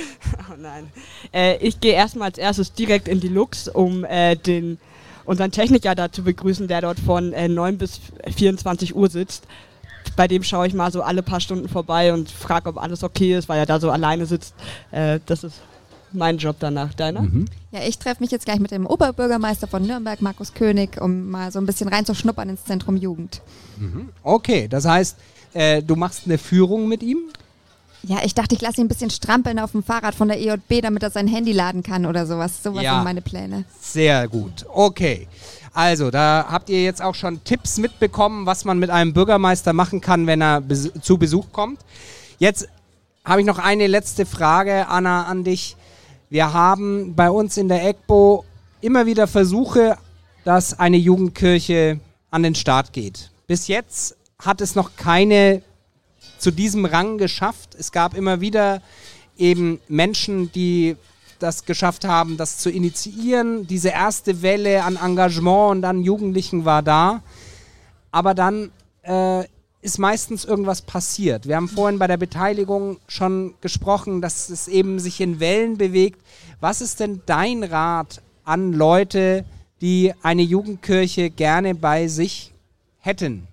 Oh 0.49 0.55
nein. 0.57 0.93
Äh, 1.33 1.57
ich 1.57 1.81
gehe 1.81 1.95
erstmal 1.95 2.29
als 2.29 2.39
erstes 2.39 2.73
direkt 2.73 3.09
in 3.09 3.19
die 3.19 3.27
Lux, 3.27 3.67
um 3.67 4.05
äh, 4.05 4.37
den, 4.37 4.79
unseren 5.25 5.51
Techniker 5.51 5.97
da 5.97 6.13
zu 6.13 6.23
begrüßen, 6.23 6.69
der 6.69 6.83
dort 6.83 7.01
von 7.01 7.33
äh, 7.33 7.49
9 7.49 7.79
bis 7.79 8.01
24 8.33 8.95
Uhr 8.95 9.11
sitzt. 9.11 9.43
Bei 10.15 10.29
dem 10.29 10.45
schaue 10.45 10.69
ich 10.69 10.75
mal 10.75 10.93
so 10.93 11.03
alle 11.03 11.25
paar 11.25 11.41
Stunden 11.41 11.69
vorbei 11.69 12.13
und 12.13 12.31
frage, 12.31 12.69
ob 12.69 12.79
alles 12.79 13.03
okay 13.03 13.37
ist, 13.37 13.49
weil 13.49 13.59
er 13.59 13.67
da 13.67 13.81
so 13.81 13.91
alleine 13.91 14.27
sitzt. 14.27 14.55
Äh, 14.93 15.19
das 15.27 15.43
ist 15.43 15.61
mein 16.12 16.38
Job 16.38 16.57
danach. 16.59 16.94
Deiner? 16.94 17.23
Mhm. 17.23 17.46
Ja, 17.73 17.81
ich 17.87 17.99
treffe 17.99 18.23
mich 18.23 18.31
jetzt 18.31 18.44
gleich 18.44 18.61
mit 18.61 18.70
dem 18.70 18.87
Oberbürgermeister 18.87 19.66
von 19.66 19.87
Nürnberg, 19.87 20.20
Markus 20.23 20.55
König, 20.55 21.01
um 21.01 21.31
mal 21.31 21.53
so 21.53 21.59
ein 21.59 21.66
bisschen 21.66 21.88
reinzuschnuppern 21.88 22.49
ins 22.49 22.64
Zentrum 22.64 22.96
Jugend. 22.96 23.42
Mhm. 23.79 24.11
Okay, 24.23 24.68
das 24.68 24.85
heißt, 24.85 25.16
äh, 25.55 25.83
du 25.83 25.96
machst 25.96 26.23
eine 26.27 26.38
Führung 26.38 26.88
mit 26.88 27.03
ihm? 27.03 27.18
Ja, 28.03 28.18
ich 28.25 28.35
dachte, 28.35 28.55
ich 28.55 28.62
lasse 28.62 28.81
ihn 28.81 28.87
ein 28.87 28.88
bisschen 28.88 29.11
strampeln 29.11 29.59
auf 29.59 29.73
dem 29.73 29.83
Fahrrad 29.83 30.14
von 30.14 30.29
der 30.29 30.40
EJB, 30.40 30.83
damit 30.83 31.03
er 31.03 31.11
sein 31.11 31.29
Handy 31.29 31.53
laden 31.53 31.83
kann 31.83 32.07
oder 32.07 32.27
sowas. 32.27 32.62
Sowas 32.62 32.83
ja, 32.83 32.94
sind 32.94 33.05
meine 33.05 33.20
Pläne. 33.20 33.64
Sehr 33.81 34.27
gut. 34.29 34.64
Okay. 34.73 35.29
Also, 35.73 36.11
da 36.11 36.46
habt 36.49 36.68
ihr 36.68 36.83
jetzt 36.83 37.03
auch 37.03 37.14
schon 37.14 37.44
Tipps 37.44 37.79
mitbekommen, 37.79 38.46
was 38.46 38.64
man 38.64 38.79
mit 38.79 38.90
einem 38.90 39.12
Bürgermeister 39.12 39.73
machen 39.73 40.01
kann, 40.01 40.27
wenn 40.27 40.40
er 40.40 40.61
bes 40.61 40.90
zu 41.01 41.18
Besuch 41.18 41.46
kommt. 41.53 41.79
Jetzt 42.38 42.68
habe 43.25 43.42
ich 43.42 43.46
noch 43.46 43.59
eine 43.59 43.87
letzte 43.87 44.27
Frage, 44.27 44.88
Anna, 44.88 45.25
an 45.25 45.44
dich. 45.44 45.77
Wir 46.31 46.53
haben 46.53 47.16
bei 47.16 47.29
uns 47.29 47.57
in 47.57 47.66
der 47.66 47.85
EGBO 47.88 48.45
immer 48.81 49.05
wieder 49.05 49.27
Versuche, 49.27 49.99
dass 50.45 50.79
eine 50.79 50.97
Jugendkirche 50.97 51.99
an 52.31 52.45
den 52.45 52.55
Start 52.55 52.93
geht. 52.93 53.33
Bis 53.49 53.66
jetzt 53.66 54.16
hat 54.38 54.61
es 54.61 54.77
noch 54.77 54.95
keine 54.95 55.61
zu 56.38 56.53
diesem 56.53 56.85
Rang 56.85 57.19
geschafft. 57.19 57.75
Es 57.77 57.90
gab 57.90 58.14
immer 58.14 58.40
wieder 58.40 58.81
eben 59.37 59.81
Menschen, 59.88 60.53
die 60.53 60.97
das 61.40 61.64
geschafft 61.64 62.05
haben, 62.05 62.37
das 62.37 62.59
zu 62.59 62.71
initiieren. 62.71 63.66
Diese 63.66 63.88
erste 63.88 64.40
Welle 64.40 64.85
an 64.85 64.95
Engagement 64.95 65.79
und 65.79 65.85
an 65.85 66.05
Jugendlichen 66.05 66.64
war 66.64 66.85
da. 66.85 67.25
Aber 68.12 68.35
dann 68.35 68.71
äh, 69.03 69.45
ist 69.83 69.99
meistens 69.99 70.45
irgendwas 70.45 70.83
passiert. 70.83 71.49
Wir 71.49 71.57
haben 71.57 71.69
vorhin 71.69 71.99
bei 71.99 72.07
der 72.07 72.19
Beteiligung 72.19 72.99
schon 73.09 73.55
gesprochen, 73.61 74.21
dass 74.21 74.51
es 74.51 74.69
eben 74.69 74.99
sich 74.99 75.21
in 75.21 75.40
Wellen 75.40 75.79
bewegt. 75.79 76.21
Was 76.61 76.81
ist 76.81 77.01
denn 77.01 77.23
dein 77.27 77.64
Rat 77.64 78.21
an 78.45 78.73
Leute, 78.73 79.45
die 79.81 80.12
eine 80.23 80.43
Jugendkirche 80.43 81.31
gerne 81.31 81.75
bei 81.75 82.09
sich 82.09 82.53
hätten? 82.99 83.49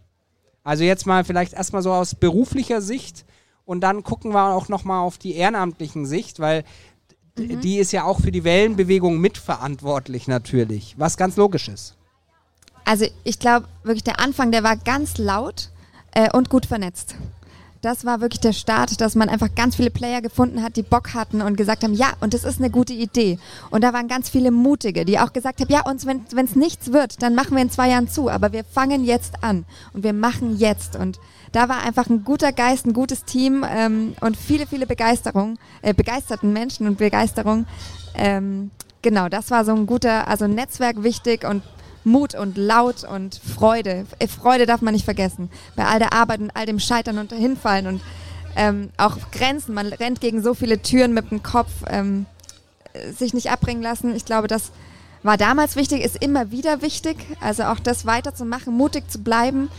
Also 0.63 0.84
jetzt 0.84 1.06
mal 1.06 1.24
vielleicht 1.24 1.54
erstmal 1.54 1.82
so 1.82 1.94
aus 1.94 2.13
beruflicher 2.13 2.82
Sicht 2.82 3.24
und 3.66 3.82
dann 3.82 4.04
gucken 4.04 4.34
wir 4.34 4.54
auch 4.54 4.68
nochmal 4.68 5.00
auf 5.00 5.18
die 5.18 5.36
ehrenamtlichen 5.36 6.06
Sicht, 6.06 6.42
weil 6.42 6.66
mhm. 7.38 7.62
die 7.62 7.78
ist 7.78 7.94
ja 7.94 8.04
auch 8.04 8.20
für 8.20 8.34
die 8.34 8.44
Wellenbewegung 8.44 9.18
mitverantwortlich 9.18 10.28
natürlich, 10.28 10.96
was 10.98 11.16
ganz 11.16 11.38
logisch 11.38 11.70
ist. 11.70 11.96
Also 12.84 13.06
ich 13.24 13.40
glaube 13.40 13.68
wirklich 13.84 14.04
der 14.04 14.20
Anfang, 14.20 14.52
der 14.52 14.63
war 14.63 14.76
ganz 14.76 15.18
laut 15.18 15.70
äh, 16.18 16.30
und 16.34 16.50
gut 16.50 16.66
vernetzt. 16.66 17.16
Das 17.82 18.04
war 18.04 18.22
wirklich 18.22 18.42
der 18.42 18.54
Start, 18.54 19.00
dass 19.02 19.14
man 19.14 19.30
einfach 19.30 19.54
ganz 19.54 19.76
viele 19.76 19.92
Player 19.92 20.20
gefunden 20.20 20.64
hat, 20.64 20.76
die 20.76 20.82
Bock 20.82 21.14
hatten 21.14 21.44
und 21.44 21.58
gesagt 21.58 21.84
haben, 21.84 21.94
ja, 21.94 22.14
und 22.22 22.34
das 22.34 22.44
ist 22.44 22.60
eine 22.60 22.72
gute 22.72 22.94
Idee. 22.94 23.38
Und 23.70 23.84
da 23.84 23.94
waren 23.94 24.08
ganz 24.08 24.30
viele 24.30 24.50
Mutige, 24.50 25.06
die 25.06 25.20
auch 25.20 25.32
gesagt 25.32 25.62
haben, 25.62 25.72
ja, 25.72 25.86
und 25.86 26.04
wenn 26.08 26.46
es 26.46 26.56
nichts 26.56 26.92
wird, 26.92 27.22
dann 27.22 27.36
machen 27.36 27.56
wir 27.56 27.62
in 27.62 27.70
zwei 27.70 27.90
Jahren 27.90 28.10
zu. 28.10 28.32
Aber 28.32 28.52
wir 28.52 28.64
fangen 28.64 29.06
jetzt 29.06 29.44
an 29.44 29.64
und 29.94 30.04
wir 30.04 30.14
machen 30.14 30.58
jetzt. 30.58 30.96
Und 30.96 31.20
da 31.52 31.70
war 31.70 31.84
einfach 31.84 32.10
ein 32.10 32.24
guter 32.24 32.52
Geist, 32.52 32.88
ein 32.88 32.94
gutes 32.94 33.26
Team 33.26 33.64
ähm, 33.70 34.16
und 34.22 34.38
viele, 34.38 34.66
viele 34.66 34.88
Begeisterung, 34.88 35.60
äh, 35.84 35.94
begeisterten 35.94 36.52
Menschen 36.52 36.88
und 36.88 36.98
Begeisterung. 36.98 37.68
Ähm, 38.16 38.72
genau, 39.04 39.30
das 39.30 39.52
war 39.52 39.64
so 39.64 39.76
ein 39.76 39.86
guter, 39.86 40.28
also 40.28 40.48
Netzwerk 40.48 41.04
wichtig 41.04 41.44
und 41.48 41.62
Mut 42.08 42.36
und 42.36 42.58
Laut 42.58 43.04
und 43.04 43.36
Freude. 43.36 44.06
Äh, 44.20 44.28
Freude 44.28 44.65
darf 44.65 44.82
man 44.82 44.93
nicht 44.93 45.06
vergessen. 45.06 45.50
Bei 45.76 45.86
all 45.86 46.00
der 46.00 46.13
Arbeit 46.13 46.39
und 46.39 46.52
all 46.56 46.65
dem 46.65 46.80
Scheitern 46.80 47.17
und 47.20 47.32
Hinfallen 47.32 47.88
und 47.88 48.02
ähm, 48.56 48.89
auch 48.98 49.17
Grenzen. 49.32 49.76
Man 49.76 49.88
rennt 49.88 50.22
gegen 50.22 50.41
so 50.41 50.54
viele 50.54 50.82
Türen 50.82 51.13
mit 51.13 51.32
dem 51.32 51.43
Kopf. 51.43 51.72
Ähm, 51.88 52.26
sich 53.17 53.34
nicht 53.34 53.52
abbringen 53.52 53.82
lassen. 53.82 54.15
Ich 54.15 54.26
glaube, 54.26 54.48
das 54.48 54.72
war 55.24 55.38
damals 55.38 55.76
wichtig, 55.76 56.04
ist 56.04 56.22
immer 56.24 56.52
wieder 56.52 56.82
wichtig. 56.82 57.17
Also 57.41 57.63
auch 57.63 57.80
das 57.80 58.06
weiterzumachen, 58.06 58.74
mutig 58.74 59.10
zu 59.10 59.20
bleiben, 59.20 59.70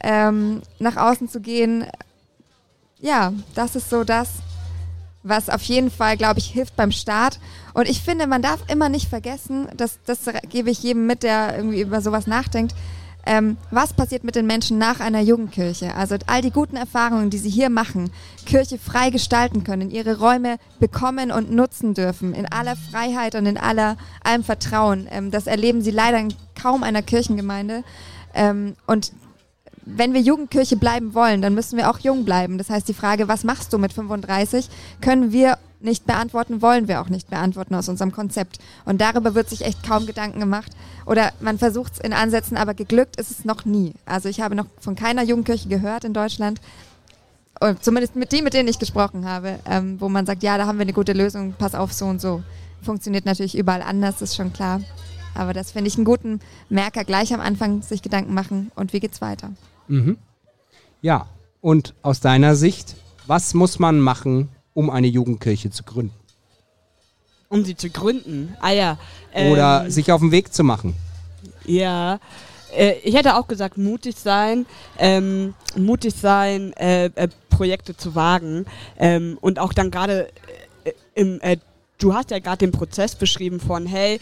ähm, 0.00 0.62
nach 0.78 0.96
außen 0.96 1.28
zu 1.28 1.40
gehen. 1.40 1.86
Ja, 3.00 3.32
das 3.54 3.76
ist 3.76 3.90
so 3.90 4.04
das, 4.04 4.28
was 5.22 5.50
auf 5.50 5.62
jeden 5.62 5.90
Fall, 5.90 6.16
glaube 6.16 6.38
ich, 6.38 6.46
hilft 6.46 6.76
beim 6.76 6.92
Start. 6.92 7.38
Und 7.74 7.88
ich 7.88 8.00
finde, 8.00 8.26
man 8.26 8.40
darf 8.40 8.60
immer 8.68 8.88
nicht 8.88 9.08
vergessen, 9.08 9.68
das, 9.76 9.98
das 10.06 10.20
gebe 10.48 10.70
ich 10.70 10.82
jedem 10.82 11.06
mit, 11.06 11.22
der 11.22 11.56
irgendwie 11.56 11.80
über 11.80 12.00
sowas 12.00 12.26
nachdenkt, 12.26 12.74
ähm, 13.26 13.56
was 13.70 13.94
passiert 13.94 14.22
mit 14.22 14.34
den 14.34 14.46
Menschen 14.46 14.78
nach 14.78 15.00
einer 15.00 15.20
Jugendkirche? 15.20 15.94
Also 15.94 16.16
all 16.26 16.42
die 16.42 16.50
guten 16.50 16.76
Erfahrungen, 16.76 17.30
die 17.30 17.38
sie 17.38 17.48
hier 17.48 17.70
machen, 17.70 18.10
Kirche 18.44 18.78
frei 18.78 19.10
gestalten 19.10 19.64
können, 19.64 19.90
ihre 19.90 20.18
Räume 20.18 20.58
bekommen 20.78 21.32
und 21.32 21.50
nutzen 21.50 21.94
dürfen, 21.94 22.34
in 22.34 22.50
aller 22.52 22.76
Freiheit 22.76 23.34
und 23.34 23.46
in 23.46 23.56
aller, 23.56 23.96
allem 24.22 24.44
Vertrauen. 24.44 25.08
Ähm, 25.10 25.30
das 25.30 25.46
erleben 25.46 25.80
sie 25.80 25.90
leider 25.90 26.18
in 26.18 26.34
kaum 26.60 26.82
einer 26.82 27.02
Kirchengemeinde. 27.02 27.82
Ähm, 28.34 28.76
und 28.86 29.12
wenn 29.86 30.12
wir 30.12 30.20
Jugendkirche 30.20 30.76
bleiben 30.76 31.14
wollen, 31.14 31.42
dann 31.42 31.54
müssen 31.54 31.76
wir 31.76 31.90
auch 31.90 31.98
jung 31.98 32.24
bleiben. 32.24 32.58
Das 32.58 32.70
heißt, 32.70 32.88
die 32.88 32.94
Frage, 32.94 33.28
was 33.28 33.44
machst 33.44 33.72
du 33.72 33.78
mit 33.78 33.92
35, 33.92 34.68
können 35.00 35.32
wir 35.32 35.58
nicht 35.84 36.06
beantworten, 36.06 36.62
wollen 36.62 36.88
wir 36.88 37.00
auch 37.00 37.08
nicht 37.08 37.30
beantworten 37.30 37.74
aus 37.74 37.88
unserem 37.88 38.12
Konzept. 38.12 38.58
Und 38.84 39.00
darüber 39.00 39.34
wird 39.34 39.48
sich 39.48 39.64
echt 39.64 39.86
kaum 39.86 40.06
Gedanken 40.06 40.40
gemacht. 40.40 40.72
Oder 41.06 41.32
man 41.40 41.58
versucht 41.58 41.94
es 41.94 41.98
in 42.00 42.12
Ansätzen, 42.12 42.56
aber 42.56 42.74
geglückt 42.74 43.16
ist 43.16 43.30
es 43.30 43.44
noch 43.44 43.64
nie. 43.64 43.92
Also 44.06 44.28
ich 44.28 44.40
habe 44.40 44.54
noch 44.54 44.66
von 44.80 44.94
keiner 44.94 45.22
Jugendkirche 45.22 45.68
gehört 45.68 46.04
in 46.04 46.14
Deutschland, 46.14 46.60
zumindest 47.80 48.16
mit 48.16 48.32
denen, 48.32 48.44
mit 48.44 48.54
denen 48.54 48.68
ich 48.68 48.78
gesprochen 48.78 49.26
habe, 49.26 49.58
ähm, 49.66 50.00
wo 50.00 50.08
man 50.08 50.26
sagt, 50.26 50.42
ja, 50.42 50.58
da 50.58 50.66
haben 50.66 50.78
wir 50.78 50.82
eine 50.82 50.92
gute 50.92 51.12
Lösung, 51.12 51.54
pass 51.56 51.74
auf, 51.74 51.92
so 51.92 52.06
und 52.06 52.20
so. 52.20 52.42
Funktioniert 52.82 53.24
natürlich 53.24 53.56
überall 53.56 53.82
anders, 53.82 54.20
ist 54.22 54.36
schon 54.36 54.52
klar. 54.52 54.80
Aber 55.34 55.52
das 55.52 55.72
finde 55.72 55.88
ich 55.88 55.96
einen 55.96 56.04
guten 56.04 56.40
Merker, 56.68 57.04
gleich 57.04 57.32
am 57.32 57.40
Anfang 57.40 57.82
sich 57.82 58.02
Gedanken 58.02 58.34
machen 58.34 58.70
und 58.74 58.92
wie 58.92 59.00
geht's 59.00 59.20
weiter. 59.20 59.50
Mhm. 59.88 60.18
Ja, 61.00 61.26
und 61.60 61.94
aus 62.02 62.20
deiner 62.20 62.56
Sicht, 62.56 62.96
was 63.26 63.54
muss 63.54 63.78
man 63.78 63.98
machen, 64.00 64.48
um 64.74 64.90
eine 64.90 65.06
Jugendkirche 65.06 65.70
zu 65.70 65.82
gründen? 65.84 66.14
Um 67.48 67.64
sie 67.64 67.76
zu 67.76 67.88
gründen? 67.88 68.56
Ah 68.60 68.72
ja. 68.72 68.98
Ähm, 69.32 69.52
Oder 69.52 69.90
sich 69.90 70.10
auf 70.12 70.20
den 70.20 70.32
Weg 70.32 70.52
zu 70.52 70.64
machen? 70.64 70.94
Ja, 71.64 72.18
äh, 72.76 72.94
ich 73.02 73.14
hätte 73.14 73.36
auch 73.36 73.46
gesagt, 73.46 73.78
mutig 73.78 74.16
sein, 74.16 74.66
ähm, 74.98 75.54
mutig 75.76 76.14
sein, 76.14 76.72
äh, 76.74 77.06
äh, 77.06 77.28
Projekte 77.50 77.96
zu 77.96 78.14
wagen 78.14 78.66
ähm, 78.98 79.38
und 79.40 79.58
auch 79.58 79.72
dann 79.72 79.90
gerade 79.90 80.28
äh, 80.84 80.92
im, 81.14 81.40
äh, 81.40 81.56
du 81.98 82.14
hast 82.14 82.30
ja 82.30 82.38
gerade 82.40 82.58
den 82.58 82.72
Prozess 82.72 83.14
beschrieben 83.14 83.60
von, 83.60 83.86
hey, 83.86 84.20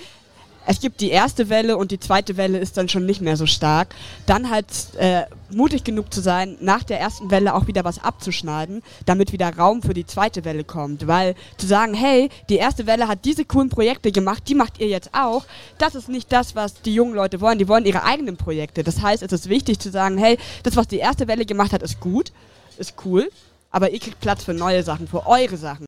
es 0.66 0.80
gibt 0.80 1.00
die 1.00 1.10
erste 1.10 1.48
Welle 1.48 1.76
und 1.76 1.90
die 1.90 1.98
zweite 1.98 2.36
Welle 2.36 2.58
ist 2.58 2.76
dann 2.76 2.88
schon 2.88 3.06
nicht 3.06 3.20
mehr 3.20 3.36
so 3.36 3.46
stark. 3.46 3.94
Dann 4.26 4.50
halt 4.50 4.66
äh, 4.96 5.22
mutig 5.50 5.84
genug 5.84 6.12
zu 6.12 6.20
sein, 6.20 6.56
nach 6.60 6.82
der 6.82 7.00
ersten 7.00 7.30
Welle 7.30 7.54
auch 7.54 7.66
wieder 7.66 7.84
was 7.84 8.02
abzuschneiden, 8.02 8.82
damit 9.06 9.32
wieder 9.32 9.56
Raum 9.56 9.82
für 9.82 9.94
die 9.94 10.06
zweite 10.06 10.44
Welle 10.44 10.64
kommt. 10.64 11.06
Weil 11.06 11.34
zu 11.56 11.66
sagen, 11.66 11.94
hey, 11.94 12.30
die 12.48 12.56
erste 12.56 12.86
Welle 12.86 13.08
hat 13.08 13.24
diese 13.24 13.44
coolen 13.44 13.68
Projekte 13.68 14.12
gemacht, 14.12 14.44
die 14.48 14.54
macht 14.54 14.78
ihr 14.78 14.88
jetzt 14.88 15.10
auch, 15.12 15.44
das 15.78 15.94
ist 15.94 16.08
nicht 16.08 16.32
das, 16.32 16.54
was 16.54 16.82
die 16.82 16.94
jungen 16.94 17.14
Leute 17.14 17.40
wollen. 17.40 17.58
Die 17.58 17.68
wollen 17.68 17.84
ihre 17.84 18.04
eigenen 18.04 18.36
Projekte. 18.36 18.84
Das 18.84 19.02
heißt, 19.02 19.22
es 19.22 19.32
ist 19.32 19.48
wichtig 19.48 19.78
zu 19.78 19.90
sagen, 19.90 20.18
hey, 20.18 20.38
das, 20.62 20.76
was 20.76 20.88
die 20.88 20.98
erste 20.98 21.28
Welle 21.28 21.44
gemacht 21.44 21.72
hat, 21.72 21.82
ist 21.82 22.00
gut, 22.00 22.32
ist 22.78 22.94
cool, 23.04 23.30
aber 23.70 23.90
ihr 23.90 23.98
kriegt 23.98 24.20
Platz 24.20 24.44
für 24.44 24.54
neue 24.54 24.82
Sachen, 24.82 25.08
für 25.08 25.26
eure 25.26 25.56
Sachen. 25.56 25.86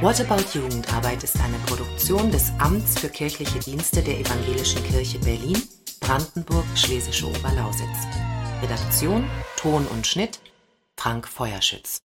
What 0.00 0.20
About 0.20 0.42
Jugendarbeit 0.52 1.24
ist 1.24 1.36
eine 1.40 1.56
Produktion 1.66 2.30
des 2.30 2.52
Amts 2.58 2.98
für 2.98 3.08
kirchliche 3.08 3.58
Dienste 3.58 4.02
der 4.02 4.18
Evangelischen 4.18 4.82
Kirche 4.84 5.18
Berlin, 5.18 5.56
Brandenburg, 6.00 6.64
Schlesische 6.74 7.26
Oberlausitz. 7.26 8.06
Redaktion, 8.62 9.24
Ton 9.56 9.86
und 9.86 10.06
Schnitt 10.06 10.40
Frank 10.96 11.26
Feuerschütz. 11.28 12.03